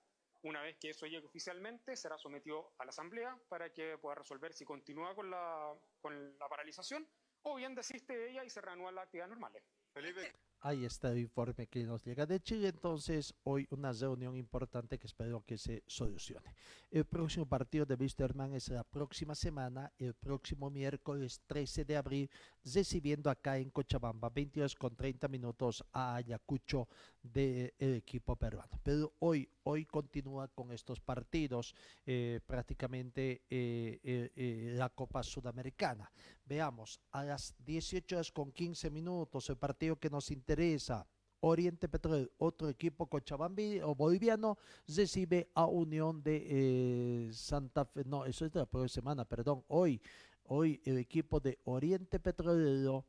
[0.44, 4.54] Una vez que eso llegue oficialmente, será sometido a la Asamblea para que pueda resolver
[4.54, 7.06] si continúa con la, con la paralización
[7.42, 9.62] o bien desiste ella y se reanuda las actividades normales.
[9.92, 10.32] Felipe.
[10.64, 12.68] Ahí está el informe que nos llega de Chile.
[12.68, 16.54] Entonces, hoy una reunión importante que espero que se solucione.
[16.88, 22.30] El próximo partido de Wisterman es la próxima semana, el próximo miércoles 13 de abril,
[22.64, 26.88] recibiendo acá en Cochabamba, 22 con 30 minutos a Ayacucho
[27.22, 28.80] del equipo peruano.
[28.82, 36.10] Pero hoy, hoy continúa con estos partidos, eh, prácticamente eh, eh, la Copa Sudamericana.
[36.44, 41.06] Veamos, a las 18 horas con 15 minutos, el partido que nos interesa
[41.44, 48.24] Oriente Petróleo, otro equipo cochabambi o boliviano, recibe a Unión de eh, Santa Fe, no,
[48.24, 50.00] eso es de la próxima semana, perdón, hoy,
[50.44, 53.04] hoy el equipo de Oriente Petrolero,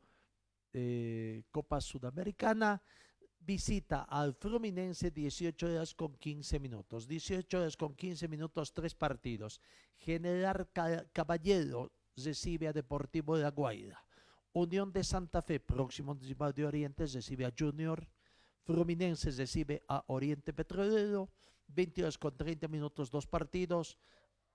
[0.74, 2.82] eh, Copa Sudamericana,
[3.46, 9.60] visita al Fluminense 18 horas con 15 minutos, 18 horas con 15 minutos, tres partidos.
[9.98, 10.70] General
[11.12, 14.06] Caballero recibe a Deportivo de la Guaira.
[14.54, 18.08] Unión de Santa Fe, próximo municipal de Oriente, recibe a Junior.
[18.64, 21.30] Fluminense recibe a Oriente Petrolero.
[21.68, 23.98] 22 con 30 minutos, dos partidos.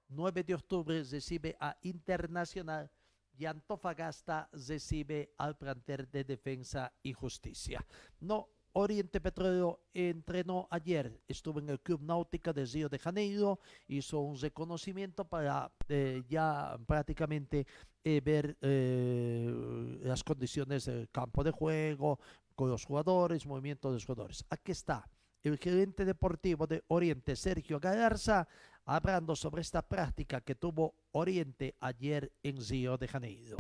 [0.09, 2.91] 9 de octubre recibe a Internacional
[3.37, 7.85] y Antofagasta recibe al planter de Defensa y Justicia.
[8.21, 8.49] No,
[8.81, 13.59] Oriente Petrolero entrenó ayer, estuvo en el Club Náutica de Río de Janeiro,
[13.89, 17.67] hizo un reconocimiento para eh, ya prácticamente
[18.05, 22.21] eh, ver eh, las condiciones del campo de juego,
[22.55, 24.45] con los jugadores, movimiento de los jugadores.
[24.49, 25.11] Aquí está
[25.43, 28.47] el gerente deportivo de Oriente, Sergio Galarza,
[28.85, 33.57] hablando sobre esta práctica que tuvo Oriente ayer en Río de Janeiro.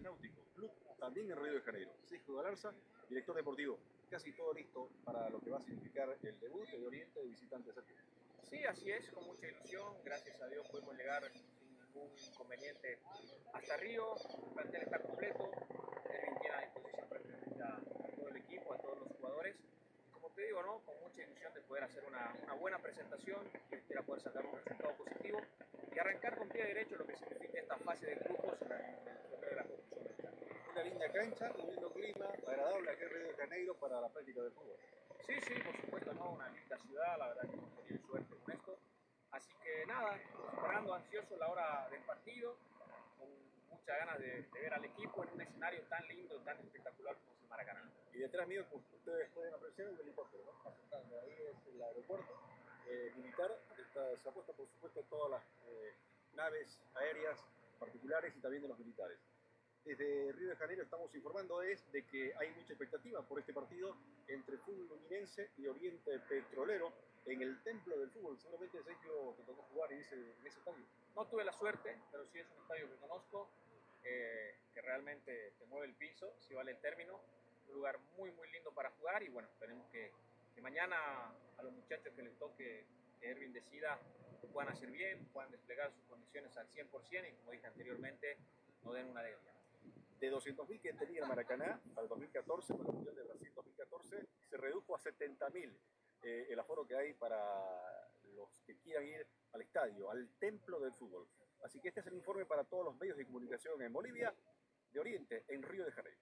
[0.00, 0.70] Náutico, club
[1.00, 1.90] también en Río de Janeiro.
[2.04, 2.72] Sergio Galarza,
[3.08, 3.76] director deportivo.
[4.10, 7.78] Casi todo listo para lo que va a significar el debut de Oriente de visitantes
[7.78, 7.94] aquí.
[8.42, 9.94] Sí, así es, con mucha ilusión.
[10.04, 12.98] Gracias a Dios pudimos llegar sin ningún inconveniente
[13.52, 14.16] hasta Río.
[14.16, 15.52] El plantel está completo.
[16.10, 17.80] Erwin tiene a disposición prácticamente a,
[18.16, 19.56] todo el equipo, a todos los jugadores.
[20.10, 20.80] Como te digo, ¿no?
[20.80, 24.56] con mucha ilusión de poder hacer una, una buena presentación y espera poder sacar un
[24.56, 25.40] resultado positivo
[25.94, 29.99] y arrancar con pie derecho lo que significa esta fase de grupos de la Mexicana.
[30.72, 34.40] Una linda cancha, un lindo clima, agradable aquí en Río de Janeiro para la práctica
[34.42, 34.76] del fútbol.
[35.26, 36.30] Sí, sí, por supuesto, ¿no?
[36.30, 38.78] Una linda ciudad, la verdad que tenido suerte con esto.
[39.32, 42.56] Así que nada, esperando ansioso la hora del partido,
[43.18, 43.28] con
[43.68, 47.32] muchas ganas de, de ver al equipo en un escenario tan lindo tan espectacular como
[47.32, 47.90] es el Maracaná.
[48.12, 50.70] Y detrás mío, como ustedes pueden apreciar, un helicóptero, ¿no?
[51.20, 52.32] Ahí es el aeropuerto
[52.88, 53.50] eh, militar.
[53.76, 55.94] Está, se apuesta, por supuesto, todas las eh,
[56.34, 57.38] naves aéreas
[57.78, 59.18] particulares y también de los militares.
[59.84, 63.96] Desde Río de Janeiro estamos informando de que hay mucha expectativa por este partido
[64.28, 66.92] entre fútbol luminense y Oriente Petrolero
[67.24, 68.38] en el templo del fútbol.
[68.38, 70.60] Seguramente Sergio te tocó jugar en ese, en ese.
[71.16, 73.50] No tuve la suerte, pero sí es un estadio que conozco,
[74.04, 77.18] eh, que realmente te mueve el piso, si vale el término.
[77.68, 80.12] Un lugar muy, muy lindo para jugar y bueno, esperemos que,
[80.54, 82.84] que mañana a los muchachos que les toque
[83.20, 83.98] que Erwin decida
[84.52, 88.36] puedan hacer bien, puedan desplegar sus condiciones al 100% y como dije anteriormente,
[88.82, 89.59] no den una desviada.
[90.20, 94.56] De 200.000 que tenía el Maracaná al 2014, con el Mundial de Brasil 2014, se
[94.58, 95.74] redujo a 70.000
[96.22, 97.40] eh, el aforo que hay para
[98.34, 101.26] los que quieran ir al estadio, al templo del fútbol.
[101.62, 104.34] Así que este es el informe para todos los medios de comunicación en Bolivia,
[104.92, 106.20] de Oriente, en Río de Janeiro.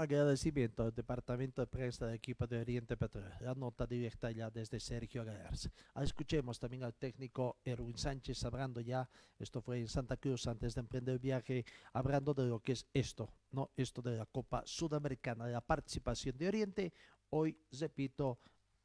[0.00, 3.36] Agradecimiento al Departamento de Prensa del equipo de Oriente Petrolero.
[3.42, 5.70] La nota directa ya desde Sergio Galarza.
[5.92, 9.06] Ah, escuchemos también al técnico Erwin Sánchez hablando ya,
[9.38, 12.86] esto fue en Santa Cruz antes de emprender el viaje, hablando de lo que es
[12.94, 13.72] esto, ¿no?
[13.76, 16.92] Esto de la Copa Sudamericana, de la participación de Oriente.
[17.28, 18.38] Hoy, repito,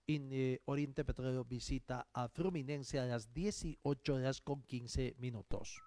[0.07, 5.81] en eh, Oriente Petrolero visita a Fluminense a las 18 horas con 15 minutos.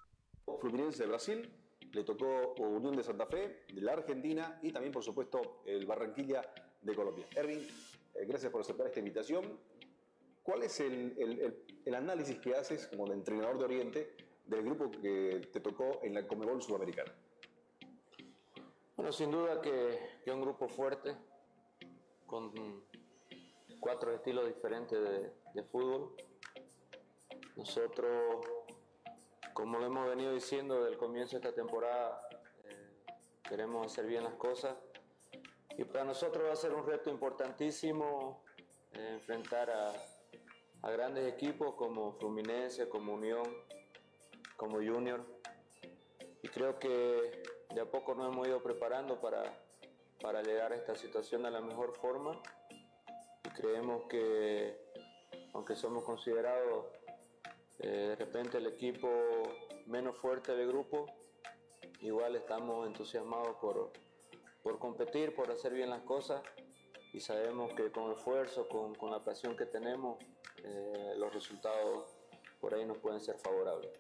[0.59, 1.51] Fluminense de Brasil,
[1.93, 6.43] le tocó Unión de Santa Fe, de la Argentina y también, por supuesto, el Barranquilla
[6.83, 7.27] de Colombia.
[7.35, 7.59] Erwin,
[8.15, 9.59] eh, gracias por aceptar esta invitación.
[10.43, 14.17] ¿Cuál es el, el- el- análisis que haces como entrenador de Oriente
[14.47, 17.13] del grupo que te tocó en la Comebol Sudamericana?
[18.97, 21.17] Bueno, sin duda que, que un grupo fuerte,
[22.27, 22.53] con
[23.81, 26.15] cuatro estilos diferentes de, de fútbol.
[27.57, 28.47] Nosotros,
[29.59, 32.29] como lo hemos venido diciendo desde el comienzo de esta temporada,
[32.63, 33.07] eh,
[33.43, 34.77] queremos hacer bien las cosas.
[35.77, 38.45] Y para nosotros va a ser un reto importantísimo
[38.93, 39.93] eh, enfrentar a,
[40.93, 43.43] grandes equipos como Fluminense, como Unión,
[44.57, 45.27] como Junior.
[46.41, 47.43] Y creo que
[47.75, 49.43] de a poco nos hemos ido preparando para,
[50.21, 52.41] para llegar a esta situación de la mejor forma.
[53.45, 54.79] Y creemos que,
[55.53, 56.98] aunque somos considerados
[57.79, 59.09] eh, de repente el equipo
[59.87, 61.07] menos fuerte del grupo,
[62.01, 63.93] igual estamos entusiasmados por,
[64.63, 66.43] por competir, por hacer bien las cosas
[67.13, 70.19] y sabemos que con esfuerzo, con, con la pasión que tenemos,
[70.65, 72.17] eh, los resultados
[72.61, 73.91] por ahí nos pueden ser favorables.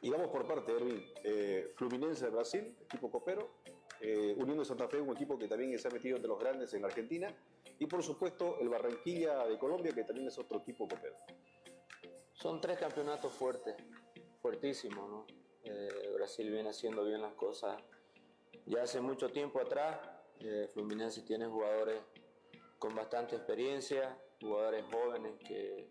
[0.00, 1.02] Y vamos por parte, Erwin.
[1.24, 3.54] Eh, Fluminense de Brasil, equipo copero.
[4.00, 6.74] Eh, Unión de Santa Fe, un equipo que también se ha metido entre los grandes
[6.74, 7.34] en Argentina.
[7.78, 11.16] Y por supuesto, el Barranquilla de Colombia, que también es otro equipo copero.
[12.44, 13.74] Son tres campeonatos fuertes,
[14.42, 15.24] fuertísimos.
[15.62, 17.82] Eh, Brasil viene haciendo bien las cosas
[18.66, 19.98] ya hace mucho tiempo atrás.
[20.40, 22.02] Eh, Fluminense tiene jugadores
[22.78, 25.88] con bastante experiencia, jugadores jóvenes que,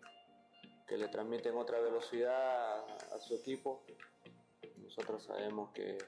[0.86, 3.82] que le transmiten otra velocidad a, su equipo.
[4.76, 5.98] Nosotros sabemos que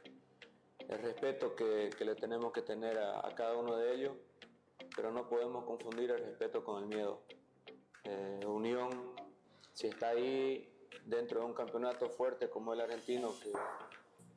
[0.79, 4.13] el respeto que, le tenemos que tener a, a cada uno de ellos,
[4.95, 7.23] pero no podemos confundir el respeto con el miedo.
[8.05, 9.16] Eh, Unión,
[9.77, 10.67] si está ahí
[11.05, 13.35] dentro de un campeonato fuerte como el argentino,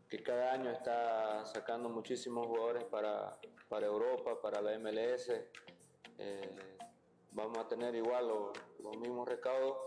[0.10, 5.30] que, cada año está sacando muchísimos jugadores para, para Europa, para la MLS,
[6.18, 6.78] eh,
[7.32, 8.52] vamos a tener igual los,
[8.84, 9.78] los mismos recaudos.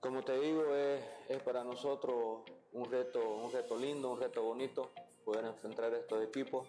[0.00, 2.42] Como te digo, es, es para nosotros
[2.72, 4.90] un reto, un reto lindo, un reto bonito
[5.24, 6.66] poder enfrentar a estos equipos.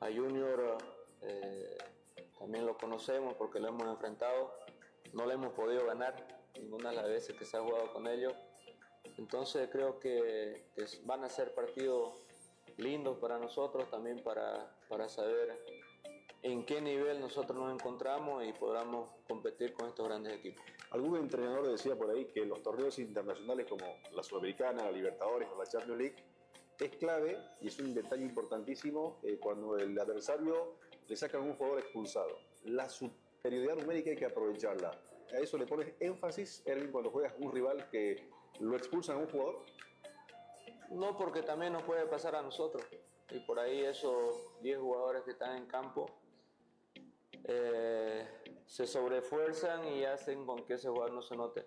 [0.00, 0.78] A Junior
[1.20, 1.76] eh,
[2.38, 4.54] también lo conocemos porque lo hemos enfrentado,
[5.12, 8.34] no le hemos podido ganar ninguna de las veces que se ha jugado con ellos.
[9.18, 12.24] Entonces creo que, que van a ser partidos
[12.76, 15.58] lindos para nosotros, también para, para saber
[16.42, 20.62] en qué nivel nosotros nos encontramos y podamos competir con estos grandes equipos.
[20.90, 25.58] Algún entrenador decía por ahí que los torneos internacionales como la Sudamericana, la Libertadores o
[25.58, 26.16] la Champions League
[26.78, 30.74] es clave y es un detalle importantísimo eh, cuando el adversario
[31.08, 32.36] le sacan un jugador expulsado.
[32.64, 34.90] La superioridad numérica hay que aprovecharla.
[35.32, 38.28] A eso le pones énfasis, Erwin, cuando juegas un rival que
[38.60, 39.64] lo expulsan a un jugador.
[40.90, 42.84] No, porque también nos puede pasar a nosotros.
[43.30, 46.06] Y por ahí esos 10 jugadores que están en campo
[47.44, 48.26] eh,
[48.66, 51.66] se sobrefuerzan y hacen con que ese jugador no se note.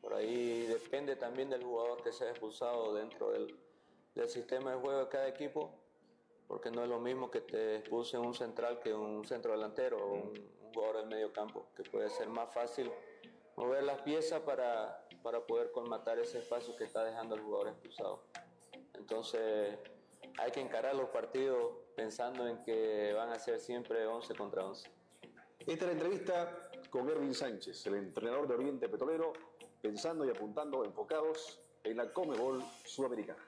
[0.00, 5.08] Por ahí depende también del jugador que sea expulsado dentro del sistema de juego de
[5.08, 5.81] cada equipo,
[6.52, 10.12] porque no es lo mismo que te expulse un central que un centro delantero o
[10.12, 12.92] un, un jugador del medio campo, que puede ser más fácil
[13.56, 18.24] mover las piezas para, para poder colmatar ese espacio que está dejando el jugador expulsado.
[18.92, 19.78] Entonces
[20.36, 24.90] hay que encarar los partidos pensando en que van a ser siempre 11 contra 11.
[25.60, 29.32] Esta es la entrevista con Erwin Sánchez, el entrenador de Oriente Petrolero,
[29.80, 33.42] pensando y apuntando enfocados en la Comebol Sudamericana.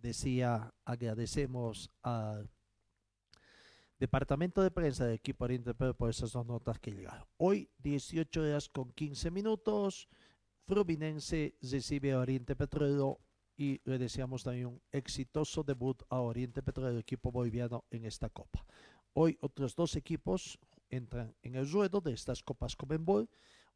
[0.00, 2.48] Decía, agradecemos al
[3.98, 7.26] Departamento de Prensa del equipo Oriente Petrolero por esas dos notas que llegaron.
[7.36, 10.08] Hoy, 18 horas con 15 minutos.
[10.68, 13.18] Fluminense recibe a Oriente Petrolero
[13.56, 18.64] y le deseamos también un exitoso debut a Oriente Petrolero, equipo boliviano, en esta copa.
[19.14, 23.28] Hoy otros dos equipos entran en el ruedo de estas copas Comenbol.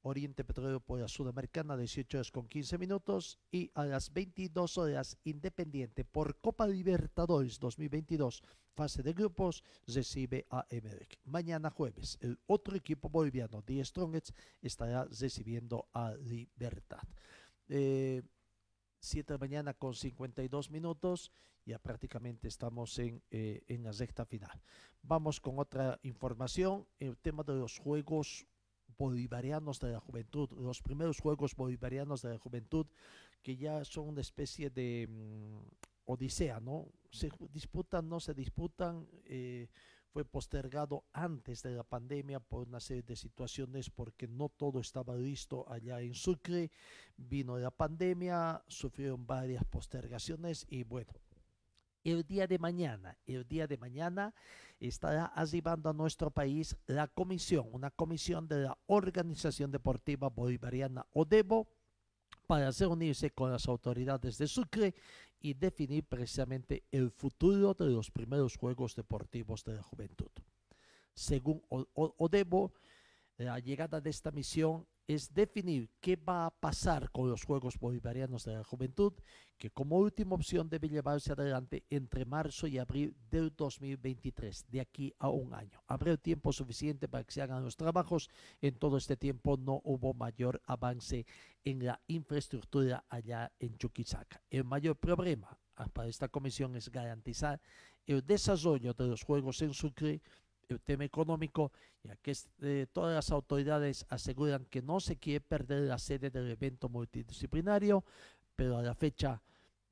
[0.03, 3.39] Oriente Petrolero por la Sudamericana, 18 horas con 15 minutos.
[3.51, 8.43] Y a las 22 horas, Independiente por Copa Libertadores 2022,
[8.75, 11.19] fase de grupos, recibe a Emelec.
[11.25, 14.31] Mañana jueves, el otro equipo boliviano, The Strongest,
[14.61, 17.03] estará recibiendo a Libertad.
[17.69, 18.23] Eh,
[18.99, 21.33] 7 de la mañana con 52 minutos,
[21.65, 24.63] ya prácticamente estamos en, eh, en la recta final.
[25.03, 28.47] Vamos con otra información, el tema de los Juegos
[28.99, 32.87] Bolivarianos de la Juventud, los primeros Juegos Bolivarianos de la Juventud,
[33.43, 35.59] que ya son una especie de mm,
[36.07, 36.89] odisea, ¿no?
[37.11, 39.69] Se disputan, no se disputan, eh,
[40.13, 45.17] fue postergado antes de la pandemia por una serie de situaciones porque no todo estaba
[45.17, 46.71] listo allá en Sucre,
[47.17, 51.13] vino la pandemia, sufrieron varias postergaciones y bueno,
[52.05, 54.35] el día de mañana, el día de mañana
[54.81, 61.69] estará arribando a nuestro país la comisión, una comisión de la Organización Deportiva Bolivariana ODEBO
[62.47, 64.95] para reunirse con las autoridades de Sucre
[65.41, 70.31] y definir precisamente el futuro de los primeros Juegos Deportivos de la Juventud.
[71.15, 72.73] Según Odebo,
[73.37, 78.45] la llegada de esta misión es definir qué va a pasar con los Juegos Bolivarianos
[78.45, 79.13] de la Juventud,
[79.59, 85.15] que como última opción debe llevarse adelante entre marzo y abril del 2023, de aquí
[85.19, 85.83] a un año.
[85.87, 88.29] Habrá tiempo suficiente para que se hagan los trabajos.
[88.61, 91.27] En todo este tiempo no hubo mayor avance
[91.65, 94.43] en la infraestructura allá en Chuquisaca.
[94.51, 95.59] El mayor problema
[95.93, 97.61] para esta comisión es garantizar
[98.07, 100.21] el desarrollo de los Juegos en Sucre
[100.81, 105.99] tema económico, ya que eh, todas las autoridades aseguran que no se quiere perder la
[105.99, 108.05] sede del evento multidisciplinario,
[108.57, 109.43] pero a la fecha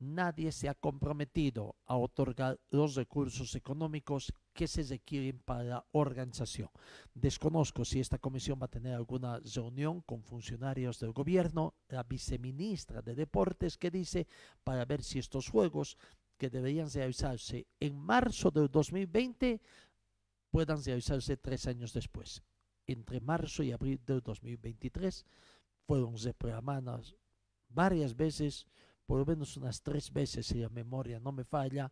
[0.00, 6.70] nadie se ha comprometido a otorgar los recursos económicos que se requieren para la organización.
[7.14, 13.02] Desconozco si esta comisión va a tener alguna reunión con funcionarios del gobierno, la viceministra
[13.02, 14.26] de Deportes que dice
[14.64, 15.96] para ver si estos juegos
[16.38, 19.60] que deberían realizarse en marzo del 2020
[20.50, 22.42] puedan realizarse tres años después.
[22.86, 25.24] Entre marzo y abril del 2023
[25.86, 27.14] fueron reprogramadas
[27.68, 28.66] varias veces,
[29.06, 31.90] por lo menos unas tres veces, si la memoria no me falla,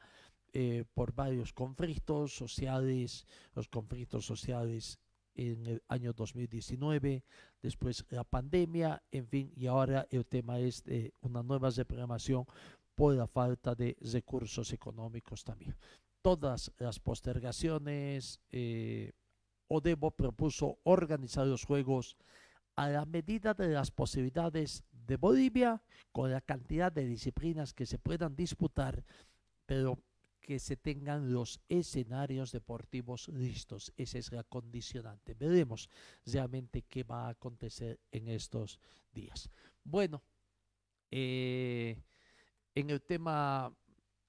[0.52, 4.98] eh, por varios conflictos sociales, los conflictos sociales
[5.34, 7.22] en el año 2019,
[7.62, 12.44] después la pandemia, en fin, y ahora el tema es de una nueva reprogramación
[12.96, 15.76] por la falta de recursos económicos también
[16.22, 19.12] todas las postergaciones, eh,
[19.68, 22.16] Odebo propuso organizar los Juegos
[22.76, 27.98] a la medida de las posibilidades de Bolivia, con la cantidad de disciplinas que se
[27.98, 29.04] puedan disputar,
[29.66, 29.98] pero
[30.40, 33.92] que se tengan los escenarios deportivos listos.
[33.96, 35.34] Esa es la condicionante.
[35.34, 35.90] Veremos
[36.24, 38.80] realmente qué va a acontecer en estos
[39.12, 39.50] días.
[39.84, 40.22] Bueno,
[41.10, 42.02] eh,
[42.74, 43.74] en el tema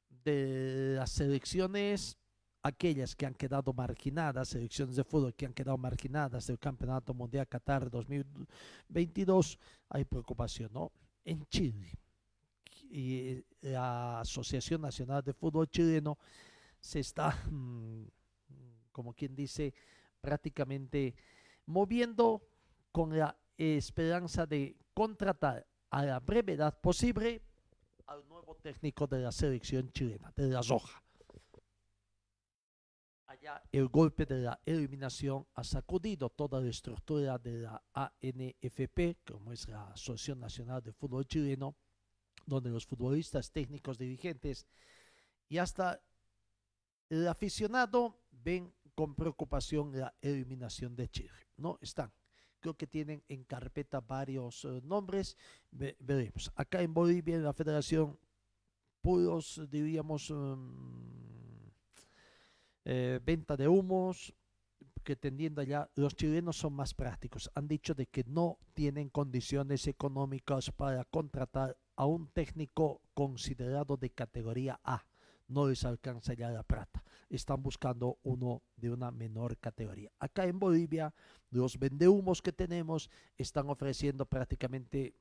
[0.09, 2.17] de las selecciones,
[2.61, 7.47] aquellas que han quedado marginadas, selecciones de fútbol que han quedado marginadas del Campeonato Mundial
[7.47, 9.57] Qatar 2022,
[9.89, 10.91] hay preocupación, ¿no?
[11.29, 11.87] en Chile.
[12.89, 16.17] Y eh, la Asociación Nacional de Fútbol Chileno
[16.79, 18.03] se está, mm,
[18.91, 19.73] como quien dice,
[20.21, 21.13] prácticamente
[21.65, 22.41] moviendo
[22.91, 27.41] con la esperanza de contratar a la brevedad posible
[28.09, 31.03] al nuevo técnico de la selección chilena, de la Roja.
[33.27, 39.53] Allá el golpe de la eliminación ha sacudido toda la estructura de la ANFP, como
[39.53, 41.75] es la Asociación Nacional de Fútbol Chileno,
[42.47, 44.65] donde los futbolistas, técnicos, dirigentes
[45.47, 46.01] y hasta
[47.09, 51.47] el aficionado ven con preocupación la eliminación de Chile.
[51.57, 52.11] No están.
[52.59, 55.37] Creo que tienen en carpeta varios eh, nombres.
[55.71, 56.51] veremos.
[56.55, 58.17] Acá en Bolivia, en la federación,
[59.01, 61.71] puros, diríamos, em,
[62.85, 64.33] eh, venta de humos,
[65.03, 67.49] que tendiendo allá, los chilenos son más prácticos.
[67.55, 74.09] Han dicho de que no tienen condiciones económicas para contratar a un técnico considerado de
[74.09, 75.05] categoría A.
[75.49, 77.03] No les alcanza ya la plata.
[77.29, 80.11] Están buscando uno de una menor categoría.
[80.19, 81.13] Acá en Bolivia,
[81.49, 85.13] los vendehumos que tenemos están ofreciendo prácticamente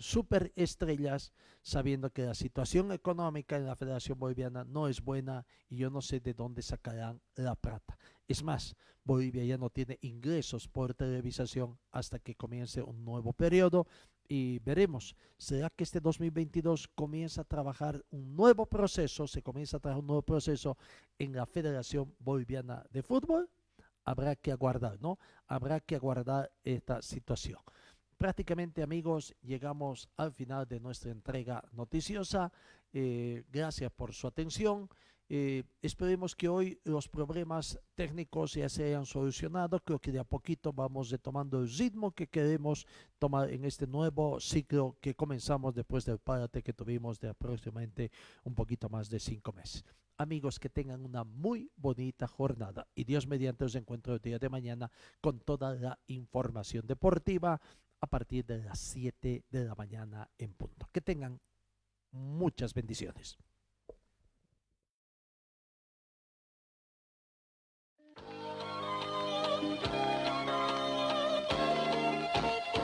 [0.00, 5.76] super estrellas, sabiendo que la situación económica en la Federación Boliviana no es buena y
[5.76, 7.98] yo no sé de dónde sacarán la plata.
[8.26, 13.86] Es más, Bolivia ya no tiene ingresos por televisación hasta que comience un nuevo periodo
[14.32, 19.80] y veremos, ¿será que este 2022 comienza a trabajar un nuevo proceso, se comienza a
[19.80, 20.78] trabajar un nuevo proceso
[21.18, 23.50] en la Federación Boliviana de Fútbol?
[24.04, 25.18] Habrá que aguardar, ¿no?
[25.48, 27.58] Habrá que aguardar esta situación.
[28.16, 32.52] Prácticamente amigos, llegamos al final de nuestra entrega noticiosa.
[32.92, 34.88] Eh, gracias por su atención.
[35.32, 39.78] Eh, esperemos que hoy los problemas técnicos ya se hayan solucionado.
[39.78, 42.84] Creo que de a poquito vamos retomando el ritmo que queremos
[43.16, 48.10] tomar en este nuevo ciclo que comenzamos después del parate que tuvimos de aproximadamente
[48.42, 49.84] un poquito más de cinco meses.
[50.16, 54.48] Amigos, que tengan una muy bonita jornada y Dios mediante os encuentro el día de
[54.48, 57.60] mañana con toda la información deportiva
[58.00, 60.88] a partir de las 7 de la mañana en punto.
[60.90, 61.40] Que tengan
[62.10, 63.38] muchas bendiciones.